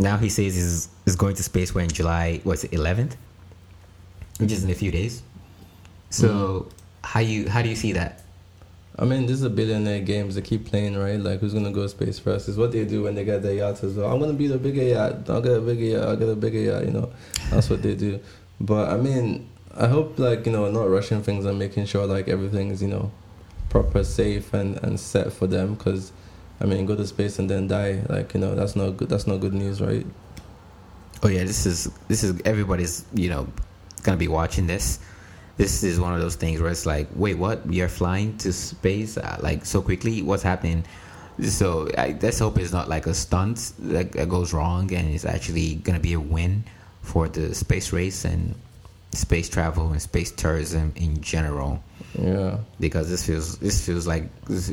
Now 0.00 0.16
he 0.16 0.30
says 0.30 0.54
he's, 0.54 0.88
he's 1.04 1.16
going 1.16 1.36
to 1.36 1.42
space 1.42 1.74
when 1.74 1.88
July 1.88 2.40
what's 2.44 2.64
it, 2.64 2.70
11th, 2.70 3.16
which 4.38 4.50
is 4.50 4.64
in 4.64 4.70
a 4.70 4.74
few 4.74 4.90
days. 4.90 5.22
So 6.08 6.28
mm-hmm. 6.28 6.68
how 7.02 7.20
you 7.20 7.48
how 7.48 7.60
do 7.60 7.68
you 7.68 7.76
see 7.76 7.92
that? 7.92 8.22
I 8.98 9.04
mean, 9.04 9.26
this 9.26 9.36
is 9.36 9.42
a 9.42 9.50
billionaire 9.50 10.00
games. 10.00 10.34
They 10.34 10.42
keep 10.42 10.66
playing, 10.66 10.96
right? 10.96 11.20
Like, 11.20 11.40
who's 11.40 11.52
gonna 11.52 11.70
go 11.70 11.82
to 11.82 11.88
space 11.88 12.18
first? 12.18 12.48
Is 12.48 12.56
what 12.56 12.72
they 12.72 12.84
do 12.84 13.02
when 13.02 13.14
they 13.14 13.24
get 13.24 13.42
their 13.42 13.54
yachts 13.54 13.84
as 13.84 13.96
well. 13.96 14.10
I'm 14.10 14.18
gonna 14.18 14.32
be 14.32 14.46
the 14.46 14.58
bigger 14.58 14.82
yacht. 14.82 15.28
I'll 15.28 15.42
get 15.42 15.56
a 15.56 15.60
bigger 15.60 15.84
yacht. 15.84 16.08
I'll 16.08 16.16
get 16.16 16.28
a 16.28 16.34
bigger 16.34 16.58
yacht. 16.58 16.84
You 16.86 16.92
know, 16.92 17.12
that's 17.50 17.68
what 17.70 17.82
they 17.82 17.94
do. 17.94 18.20
But 18.62 18.90
I 18.90 18.98
mean, 18.98 19.48
I 19.74 19.86
hope 19.86 20.18
like 20.18 20.44
you 20.44 20.52
know, 20.52 20.70
not 20.70 20.90
rushing 20.90 21.22
things 21.22 21.46
and 21.46 21.58
making 21.58 21.86
sure 21.86 22.06
like 22.06 22.28
everything 22.28 22.70
is 22.70 22.82
you 22.82 22.88
know, 22.88 23.10
proper, 23.70 24.04
safe, 24.04 24.52
and 24.52 24.76
and 24.82 25.00
set 25.00 25.32
for 25.32 25.46
them. 25.46 25.76
Because, 25.76 26.12
I 26.60 26.66
mean, 26.66 26.84
go 26.86 26.94
to 26.94 27.06
space 27.06 27.38
and 27.38 27.48
then 27.48 27.68
die. 27.68 28.02
Like 28.08 28.34
you 28.34 28.40
know, 28.40 28.54
that's 28.54 28.76
not 28.76 28.96
good. 28.96 29.08
That's 29.08 29.26
not 29.26 29.40
good 29.40 29.54
news, 29.54 29.80
right? 29.80 30.06
Oh 31.22 31.28
yeah, 31.28 31.44
this 31.44 31.66
is 31.66 31.90
this 32.08 32.22
is 32.22 32.40
everybody's 32.44 33.04
you 33.14 33.28
know 33.28 33.48
gonna 34.02 34.16
be 34.16 34.28
watching 34.28 34.66
this. 34.66 34.98
This 35.56 35.82
is 35.82 36.00
one 36.00 36.14
of 36.14 36.20
those 36.20 36.36
things 36.36 36.60
where 36.60 36.70
it's 36.70 36.86
like, 36.86 37.08
wait, 37.14 37.34
what? 37.34 37.66
We 37.66 37.82
are 37.82 37.88
flying 37.88 38.38
to 38.38 38.52
space 38.52 39.18
uh, 39.18 39.38
like 39.42 39.66
so 39.66 39.82
quickly? 39.82 40.22
What's 40.22 40.42
happening? 40.42 40.84
So 41.42 41.88
I, 41.96 42.18
let's 42.20 42.38
hope 42.38 42.58
it's 42.58 42.72
not 42.72 42.88
like 42.88 43.06
a 43.06 43.14
stunt 43.14 43.72
that, 43.78 44.12
that 44.12 44.28
goes 44.28 44.52
wrong, 44.52 44.92
and 44.92 45.14
it's 45.14 45.24
actually 45.24 45.76
gonna 45.76 46.00
be 46.00 46.12
a 46.12 46.20
win 46.20 46.64
for 47.02 47.28
the 47.28 47.54
space 47.54 47.92
race 47.92 48.24
and 48.24 48.54
space 49.12 49.48
travel 49.48 49.90
and 49.90 50.00
space 50.00 50.30
tourism 50.30 50.92
in 50.96 51.20
general. 51.20 51.82
Yeah. 52.18 52.58
Because 52.78 53.08
this 53.08 53.24
feels 53.24 53.58
this 53.58 53.84
feels 53.84 54.06
like 54.06 54.24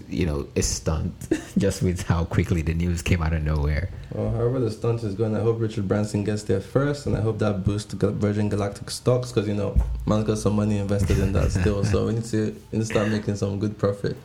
you 0.10 0.26
know 0.26 0.48
a 0.56 0.62
stunt 0.62 1.14
just 1.58 1.84
with 1.84 2.02
how 2.04 2.26
quickly 2.26 2.62
the 2.62 2.74
news 2.74 3.02
came 3.02 3.22
out 3.22 3.34
of 3.34 3.44
nowhere. 3.44 3.90
Well, 4.12 4.32
however 4.32 4.60
the 4.60 4.72
stunt 4.72 5.04
is 5.04 5.14
going, 5.14 5.36
I 5.36 5.42
hope 5.42 5.60
Richard 5.60 5.88
Branson 5.88 6.24
gets 6.24 6.44
there 6.44 6.62
first, 6.62 7.06
and 7.06 7.16
I 7.16 7.22
hope 7.22 7.40
that 7.40 7.64
boosts 7.64 7.94
Virgin 7.94 8.50
Galactic 8.50 8.90
stocks 8.90 9.32
because 9.32 9.48
you 9.48 9.54
know 9.54 9.76
man's 10.06 10.26
got 10.26 10.38
some 10.40 10.56
money 10.56 10.78
invested 10.78 11.20
in 11.20 11.34
that 11.34 11.52
still. 11.52 11.84
So 11.84 12.08
we 12.08 12.14
need 12.14 12.26
to, 12.26 12.56
we 12.72 12.80
need 12.80 12.80
to 12.80 12.86
start 12.86 13.10
making 13.10 13.36
some 13.36 13.60
good 13.60 13.78
profit. 13.78 14.18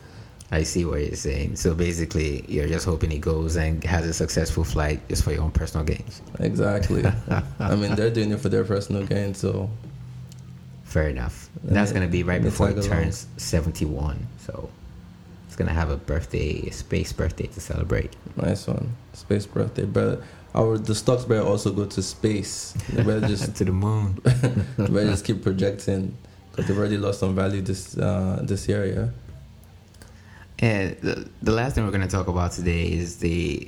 I 0.51 0.61
see 0.63 0.85
what 0.85 1.01
you're 1.01 1.15
saying. 1.15 1.55
So 1.55 1.73
basically, 1.73 2.45
you're 2.47 2.67
just 2.67 2.85
hoping 2.85 3.09
he 3.09 3.17
goes 3.17 3.55
and 3.55 3.83
has 3.85 4.05
a 4.05 4.13
successful 4.13 4.63
flight 4.63 5.07
just 5.09 5.23
for 5.23 5.31
your 5.31 5.41
own 5.41 5.51
personal 5.51 5.83
gains. 5.83 6.21
Exactly. 6.39 7.03
I 7.59 7.75
mean, 7.75 7.95
they're 7.95 8.11
doing 8.11 8.31
it 8.31 8.39
for 8.39 8.49
their 8.49 8.63
personal 8.63 9.03
gain, 9.03 9.33
so 9.33 9.67
Fair 10.93 11.09
enough. 11.09 11.49
That's 11.63 11.91
going 11.91 12.03
to 12.03 12.11
be 12.11 12.21
right 12.21 12.39
before 12.39 12.69
along. 12.69 12.83
turns 12.83 13.25
71. 13.37 14.27
So 14.45 14.69
It's 15.47 15.55
gonna 15.55 15.73
have 15.73 15.89
a 15.89 15.97
birthday, 15.97 16.67
a 16.67 16.71
space 16.71 17.11
birthday 17.11 17.47
to 17.47 17.59
celebrate. 17.59 18.15
Nice 18.37 18.67
one, 18.67 18.95
space 19.13 19.47
birthday, 19.47 19.85
but 19.85 20.21
our 20.53 20.77
the 20.77 20.93
stocks 20.93 21.25
better 21.25 21.41
also 21.41 21.71
go 21.71 21.85
to 21.85 22.01
space. 22.03 22.73
They 22.91 23.01
better 23.01 23.27
just 23.33 23.55
to 23.55 23.65
the 23.65 23.71
moon. 23.71 24.19
they 24.23 24.85
better 24.85 25.09
just 25.09 25.25
keep 25.25 25.41
projecting 25.41 26.15
because 26.51 26.67
they've 26.67 26.77
already 26.77 26.99
lost 26.99 27.21
some 27.21 27.33
value 27.33 27.61
this 27.61 27.97
uh, 27.97 28.41
this 28.43 28.67
year. 28.67 28.85
Yeah. 28.85 29.07
And 30.59 30.95
the, 30.97 31.27
the 31.41 31.53
last 31.53 31.73
thing 31.73 31.85
we're 31.85 31.97
going 31.97 32.07
to 32.07 32.15
talk 32.17 32.27
about 32.27 32.51
today 32.51 32.85
is 32.85 33.17
the 33.17 33.67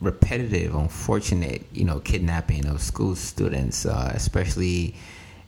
repetitive, 0.00 0.76
unfortunate, 0.76 1.66
you 1.72 1.84
know, 1.84 1.98
kidnapping 1.98 2.66
of 2.66 2.80
school 2.80 3.16
students, 3.16 3.84
uh, 3.84 4.12
especially 4.14 4.94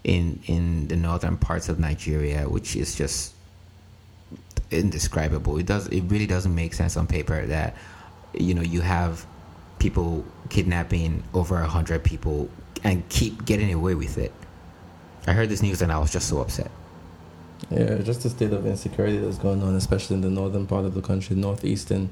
in 0.04 0.40
in 0.46 0.88
the 0.88 0.96
northern 0.96 1.36
parts 1.36 1.68
of 1.68 1.78
Nigeria, 1.78 2.48
which 2.48 2.76
is 2.76 2.94
just 2.94 3.34
indescribable. 4.70 5.58
It 5.58 5.66
does 5.66 5.88
it 5.88 6.02
really 6.02 6.26
doesn't 6.26 6.54
make 6.54 6.74
sense 6.74 6.96
on 6.96 7.06
paper 7.06 7.46
that 7.46 7.76
you 8.34 8.54
know 8.54 8.62
you 8.62 8.80
have 8.80 9.26
people 9.78 10.24
kidnapping 10.50 11.22
over 11.34 11.60
a 11.60 11.66
hundred 11.66 12.04
people 12.04 12.48
and 12.84 13.08
keep 13.08 13.44
getting 13.44 13.72
away 13.72 13.94
with 13.94 14.18
it. 14.18 14.32
I 15.26 15.32
heard 15.32 15.48
this 15.48 15.62
news 15.62 15.82
and 15.82 15.92
I 15.92 15.98
was 15.98 16.12
just 16.12 16.28
so 16.28 16.40
upset. 16.40 16.70
Yeah, 17.70 17.98
just 17.98 18.22
the 18.22 18.30
state 18.30 18.52
of 18.52 18.66
insecurity 18.66 19.18
that's 19.18 19.38
going 19.38 19.62
on, 19.62 19.74
especially 19.74 20.14
in 20.14 20.22
the 20.22 20.30
northern 20.30 20.66
part 20.66 20.84
of 20.84 20.94
the 20.94 21.02
country, 21.02 21.36
northeastern 21.36 22.08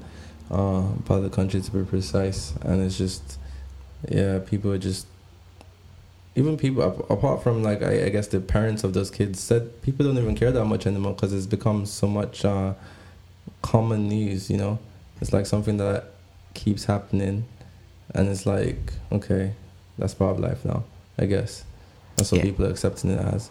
uh, 0.51 0.83
part 1.05 1.19
of 1.19 1.23
the 1.23 1.29
country 1.29 1.61
to 1.61 1.71
be 1.71 1.83
precise. 1.83 2.53
And 2.61 2.81
it's 2.81 2.97
just, 2.97 3.39
yeah, 4.09 4.39
people 4.39 4.71
are 4.71 4.77
just, 4.77 5.07
even 6.37 6.55
people, 6.55 6.83
apart 7.09 7.41
from 7.41 7.63
like, 7.63 7.81
I, 7.81 8.05
I 8.05 8.09
guess 8.09 8.27
the 8.27 8.39
parents 8.39 8.83
of 8.83 8.93
those 8.93 9.09
kids 9.09 9.39
said 9.39 9.81
people 9.81 10.05
don't 10.05 10.19
even 10.19 10.35
care 10.35 10.51
that 10.51 10.65
much 10.65 10.85
anymore 10.85 11.13
because 11.13 11.33
it's 11.33 11.47
become 11.47 11.87
so 11.87 12.05
much 12.07 12.45
uh, 12.45 12.75
common 13.63 14.07
news, 14.07 14.47
you 14.47 14.57
know? 14.57 14.77
It's 15.19 15.33
like 15.33 15.47
something 15.47 15.77
that 15.77 16.11
keeps 16.53 16.85
happening. 16.85 17.45
And 18.13 18.29
it's 18.29 18.45
like, 18.45 18.93
okay, 19.11 19.53
that's 19.97 20.13
part 20.13 20.35
of 20.35 20.39
life 20.39 20.63
now, 20.63 20.83
I 21.17 21.25
guess. 21.25 21.65
That's 22.17 22.31
what 22.31 22.37
yeah. 22.37 22.43
people 22.43 22.67
are 22.67 22.69
accepting 22.69 23.09
it 23.09 23.19
as 23.19 23.49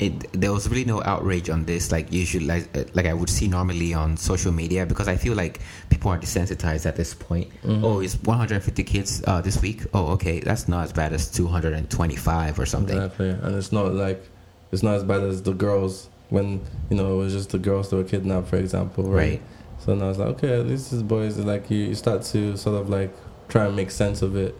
it 0.00 0.32
there 0.32 0.50
was 0.50 0.68
really 0.68 0.86
no 0.86 1.02
outrage 1.02 1.50
on 1.50 1.66
this 1.66 1.92
like 1.92 2.10
usually 2.10 2.46
like, 2.46 2.96
like 2.96 3.04
I 3.04 3.12
would 3.12 3.28
see 3.28 3.46
normally 3.46 3.92
on 3.92 4.16
social 4.16 4.50
media 4.50 4.86
because 4.86 5.08
I 5.08 5.16
feel 5.16 5.34
like 5.34 5.60
people 5.90 6.10
are 6.10 6.18
desensitized 6.18 6.86
at 6.86 6.96
this 6.96 7.12
point. 7.12 7.50
Mm-hmm. 7.62 7.84
Oh, 7.84 8.00
it's 8.00 8.14
150 8.22 8.82
kids 8.82 9.22
uh, 9.26 9.42
this 9.42 9.60
week. 9.60 9.82
Oh, 9.92 10.06
okay, 10.12 10.40
that's 10.40 10.68
not 10.68 10.84
as 10.84 10.92
bad 10.92 11.12
as 11.12 11.30
225 11.30 12.58
or 12.58 12.66
something. 12.66 12.96
Exactly, 12.96 13.28
and 13.28 13.54
it's 13.54 13.72
not 13.72 13.92
like 13.92 14.24
it's 14.72 14.82
not 14.82 14.94
as 14.94 15.04
bad 15.04 15.22
as 15.22 15.42
the 15.42 15.52
girls 15.52 16.08
when 16.30 16.64
you 16.88 16.96
know 16.96 17.12
it 17.14 17.16
was 17.16 17.34
just 17.34 17.50
the 17.50 17.58
girls 17.58 17.90
that 17.90 17.96
were 17.96 18.04
kidnapped, 18.04 18.48
for 18.48 18.56
example, 18.56 19.04
right? 19.04 19.32
right. 19.32 19.42
So 19.80 19.94
now 19.94 20.08
it's 20.08 20.18
like 20.18 20.28
okay, 20.28 20.60
at 20.60 20.66
least 20.66 21.06
boys 21.06 21.36
like 21.36 21.70
you, 21.70 21.78
you 21.78 21.94
start 21.94 22.22
to 22.22 22.56
sort 22.56 22.80
of 22.80 22.88
like 22.88 23.14
try 23.48 23.66
and 23.66 23.76
make 23.76 23.90
sense 23.90 24.22
of 24.22 24.34
it 24.34 24.54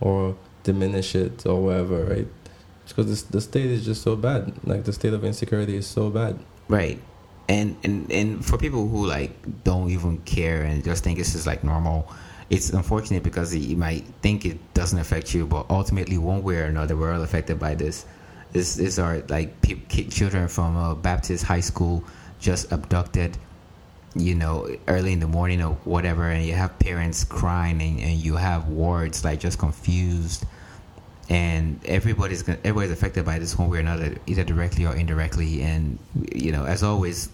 or 0.00 0.36
diminish 0.62 1.14
it 1.14 1.44
or 1.44 1.62
whatever, 1.62 2.04
right? 2.04 2.28
Because 2.88 3.24
the 3.24 3.40
state 3.40 3.66
is 3.66 3.84
just 3.84 4.02
so 4.02 4.16
bad. 4.16 4.52
Like 4.64 4.84
the 4.84 4.92
state 4.92 5.12
of 5.12 5.24
insecurity 5.24 5.76
is 5.76 5.86
so 5.86 6.10
bad. 6.10 6.38
Right. 6.68 7.00
And, 7.48 7.76
and 7.84 8.10
and 8.10 8.44
for 8.44 8.58
people 8.58 8.88
who 8.88 9.06
like 9.06 9.30
don't 9.62 9.90
even 9.90 10.18
care 10.18 10.62
and 10.62 10.82
just 10.82 11.04
think 11.04 11.18
this 11.18 11.34
is 11.34 11.46
like 11.46 11.62
normal, 11.62 12.10
it's 12.50 12.70
unfortunate 12.70 13.22
because 13.22 13.54
you 13.54 13.76
might 13.76 14.04
think 14.20 14.44
it 14.44 14.58
doesn't 14.74 14.98
affect 14.98 15.34
you, 15.34 15.46
but 15.46 15.66
ultimately, 15.70 16.18
one 16.18 16.42
way 16.42 16.56
or 16.56 16.64
another, 16.64 16.96
we're 16.96 17.12
all 17.12 17.22
affected 17.22 17.58
by 17.58 17.74
this. 17.74 18.04
This 18.52 18.74
these 18.74 18.98
are 18.98 19.22
like 19.28 19.54
children 20.10 20.48
from 20.48 20.76
a 20.76 20.94
Baptist 20.94 21.44
high 21.44 21.60
school 21.60 22.04
just 22.38 22.70
abducted, 22.72 23.36
you 24.14 24.34
know, 24.34 24.68
early 24.88 25.12
in 25.12 25.20
the 25.20 25.28
morning 25.28 25.62
or 25.62 25.74
whatever, 25.84 26.30
and 26.30 26.44
you 26.44 26.54
have 26.54 26.76
parents 26.78 27.24
crying, 27.24 27.80
and, 27.80 28.00
and 28.00 28.18
you 28.18 28.34
have 28.36 28.68
wards 28.68 29.24
like 29.24 29.40
just 29.40 29.58
confused 29.58 30.46
and 31.28 31.80
everybody's 31.86 32.42
gonna, 32.42 32.58
everybody's 32.64 32.92
affected 32.92 33.24
by 33.24 33.38
this 33.38 33.58
one 33.58 33.68
way 33.68 33.78
or 33.78 33.80
another, 33.80 34.16
either 34.26 34.44
directly 34.44 34.86
or 34.86 34.94
indirectly. 34.94 35.62
And 35.62 35.98
you 36.32 36.52
know, 36.52 36.64
as 36.64 36.82
always, 36.82 37.28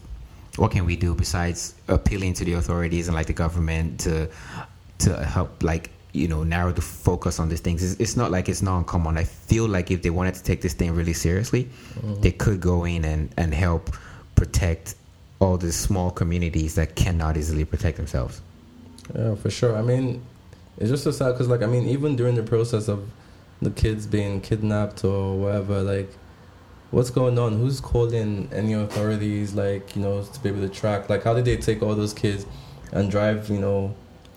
what 0.57 0.71
can 0.71 0.85
we 0.87 0.97
do 0.97 1.15
besides 1.15 1.75
appealing 1.89 2.35
to 2.35 2.45
the 2.45 2.55
authorities 2.55 3.09
and 3.09 3.15
like 3.15 3.27
the 3.27 3.33
government 3.33 4.01
to 4.01 4.29
to 4.99 5.25
help 5.25 5.63
like 5.63 5.91
you 6.13 6.29
know 6.29 6.43
narrow 6.43 6.73
the 6.73 6.81
focus 6.81 7.39
on 7.39 7.49
these 7.49 7.61
things? 7.61 7.83
It's, 7.83 8.01
it's 8.01 8.17
not 8.17 8.31
like 8.31 8.49
it's 8.49 8.63
not 8.63 8.79
uncommon. 8.79 9.19
I 9.19 9.25
feel 9.25 9.67
like 9.69 9.91
if 9.91 10.03
they 10.03 10.11
wanted 10.11 10.35
to 10.35 10.43
take 10.43 10.63
this 10.63 10.75
thing 10.75 10.95
really 10.95 11.15
seriously, 11.15 11.65
mm-hmm. 11.65 12.21
they 12.21 12.33
could 12.33 12.61
go 12.61 12.85
in 12.85 13.05
and 13.05 13.29
and 13.37 13.53
help 13.53 13.95
protect 14.35 14.95
all 15.39 15.59
the 15.59 15.73
small 15.73 16.11
communities 16.11 16.77
that 16.77 16.95
cannot 16.95 17.37
easily 17.37 17.65
protect 17.65 17.97
themselves. 17.97 18.41
Yeah, 19.15 19.35
for 19.35 19.51
sure. 19.51 19.77
I 19.77 19.83
mean, 19.83 20.23
it's 20.79 20.89
just 20.89 21.05
so 21.05 21.11
sad 21.11 21.33
because, 21.33 21.49
like, 21.49 21.63
I 21.63 21.67
mean, 21.67 21.89
even 21.89 22.17
during 22.17 22.37
the 22.37 22.43
process 22.43 22.89
of 22.89 23.09
the 23.63 23.71
kids 23.71 24.07
being 24.07 24.41
kidnapped 24.41 25.05
or 25.05 25.37
whatever 25.39 25.83
like 25.83 26.11
what's 26.91 27.11
going 27.11 27.39
on? 27.39 27.59
Who's 27.59 27.81
calling 27.81 28.49
any 28.53 28.75
authorities 28.75 29.55
like 29.55 29.97
you 29.97 30.03
know 30.03 30.23
to 30.23 30.41
be 30.41 30.49
able 30.51 30.61
to 30.61 30.69
track? 30.69 31.09
Like 31.09 31.25
how 31.25 31.35
did 31.35 31.45
they 31.45 31.57
take 31.57 31.83
all 31.83 31.95
those 31.95 32.13
kids 32.13 32.47
and 32.93 33.11
drive 33.11 33.49
you 33.49 33.59
know 33.59 33.95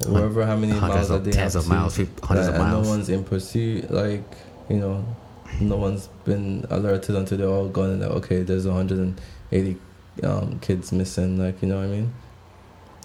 wherever 0.07 0.45
how 0.45 0.55
many 0.55 0.73
miles 0.73 1.09
that 1.09 1.23
they 1.23 1.31
tens 1.31 1.55
of 1.55 1.67
miles 1.67 1.97
hundreds 2.23 2.47
of 2.49 2.57
miles 2.57 2.85
no 2.85 2.89
one's 2.89 3.09
in 3.09 3.23
pursuit 3.23 3.89
like 3.89 4.23
you 4.69 4.75
know 4.75 5.05
no 5.61 5.77
one's 5.77 6.07
been 6.25 6.65
alerted 6.69 7.15
until 7.15 7.37
they're 7.37 7.47
all 7.47 7.69
gone 7.69 7.91
and 7.91 8.01
like, 8.01 8.11
okay 8.11 8.43
there's 8.43 8.67
180 8.67 9.77
um, 10.23 10.59
kids 10.59 10.91
missing 10.91 11.37
like 11.37 11.61
you 11.61 11.67
know 11.67 11.77
what 11.77 11.85
i 11.85 11.87
mean? 11.87 12.13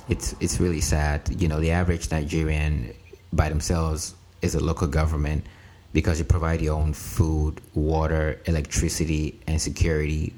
It's 0.09 0.35
it's 0.41 0.59
really 0.59 0.81
sad. 0.81 1.41
You 1.41 1.47
know 1.49 1.61
the 1.61 1.71
average 1.71 2.11
nigerian 2.11 2.93
by 3.33 3.49
themselves 3.49 4.15
is 4.43 4.57
a 4.57 4.61
local 4.61 4.89
government 4.89 5.47
because 5.93 6.19
you 6.19 6.25
provide 6.25 6.61
your 6.61 6.77
own 6.77 6.93
food, 6.93 7.61
water, 7.75 8.41
electricity, 8.47 9.41
and 9.47 9.61
security. 9.61 10.33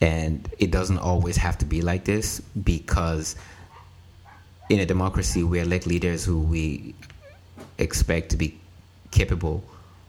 And 0.00 0.48
it 0.58 0.70
doesn't 0.70 0.98
always 0.98 1.36
have 1.36 1.58
to 1.58 1.64
be 1.64 1.82
like 1.82 2.04
this 2.04 2.40
because 2.62 3.36
in 4.70 4.80
a 4.80 4.86
democracy, 4.86 5.42
we 5.42 5.60
elect 5.60 5.86
leaders 5.86 6.24
who 6.24 6.40
we 6.40 6.94
expect 7.78 8.30
to 8.30 8.36
be 8.36 8.58
capable 9.10 9.62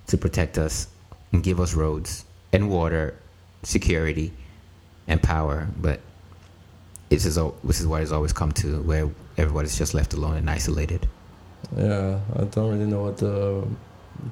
to 0.08 0.18
protect 0.18 0.58
us 0.58 0.88
and 1.32 1.44
give 1.44 1.60
us 1.60 1.74
roads 1.74 2.26
and 2.52 2.70
water, 2.70 3.15
security, 3.63 4.32
and 5.08 5.22
power. 5.22 5.68
But 5.78 6.00
this 7.10 7.26
is, 7.26 7.36
this 7.63 7.80
is 7.80 7.88
what 7.88 8.02
it's 8.02 8.12
always 8.12 8.34
come 8.34 8.52
to, 8.54 8.82
where 8.84 9.10
everybody's 9.38 9.78
just 9.78 9.94
left 9.94 10.13
alone 10.13 10.38
and 10.38 10.50
isolated. 10.50 11.08
Yeah, 11.76 12.20
I 12.36 12.44
don't 12.46 12.72
really 12.72 12.86
know 12.86 13.04
what 13.04 13.18
the 13.18 13.68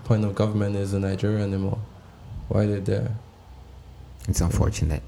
point 0.03 0.25
of 0.25 0.35
government 0.35 0.75
is 0.75 0.93
in 0.93 1.01
Nigeria 1.01 1.43
anymore. 1.43 1.79
Why 2.47 2.65
did 2.65 2.85
they 2.85 2.93
there? 2.93 3.15
It's 4.27 4.41
unfortunate. 4.41 5.03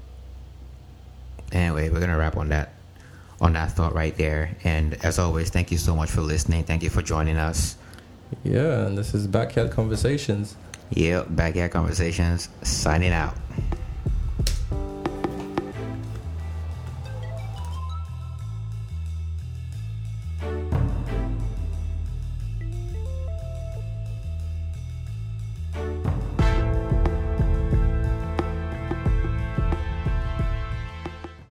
Anyway, 1.52 1.90
we're 1.90 2.00
gonna 2.00 2.16
wrap 2.16 2.36
on 2.36 2.48
that 2.50 2.74
on 3.40 3.54
that 3.54 3.72
thought 3.72 3.94
right 3.94 4.16
there. 4.16 4.56
And 4.64 4.94
as 5.04 5.18
always, 5.18 5.50
thank 5.50 5.70
you 5.70 5.78
so 5.78 5.96
much 5.96 6.10
for 6.10 6.20
listening. 6.20 6.64
Thank 6.64 6.82
you 6.82 6.90
for 6.90 7.02
joining 7.02 7.36
us. 7.36 7.76
Yeah, 8.44 8.86
and 8.86 8.96
this 8.96 9.14
is 9.14 9.26
Backyard 9.26 9.70
Conversations. 9.70 10.56
Yep, 10.90 11.28
Backyard 11.30 11.70
Conversations 11.70 12.48
signing 12.62 13.12
out. 13.12 13.34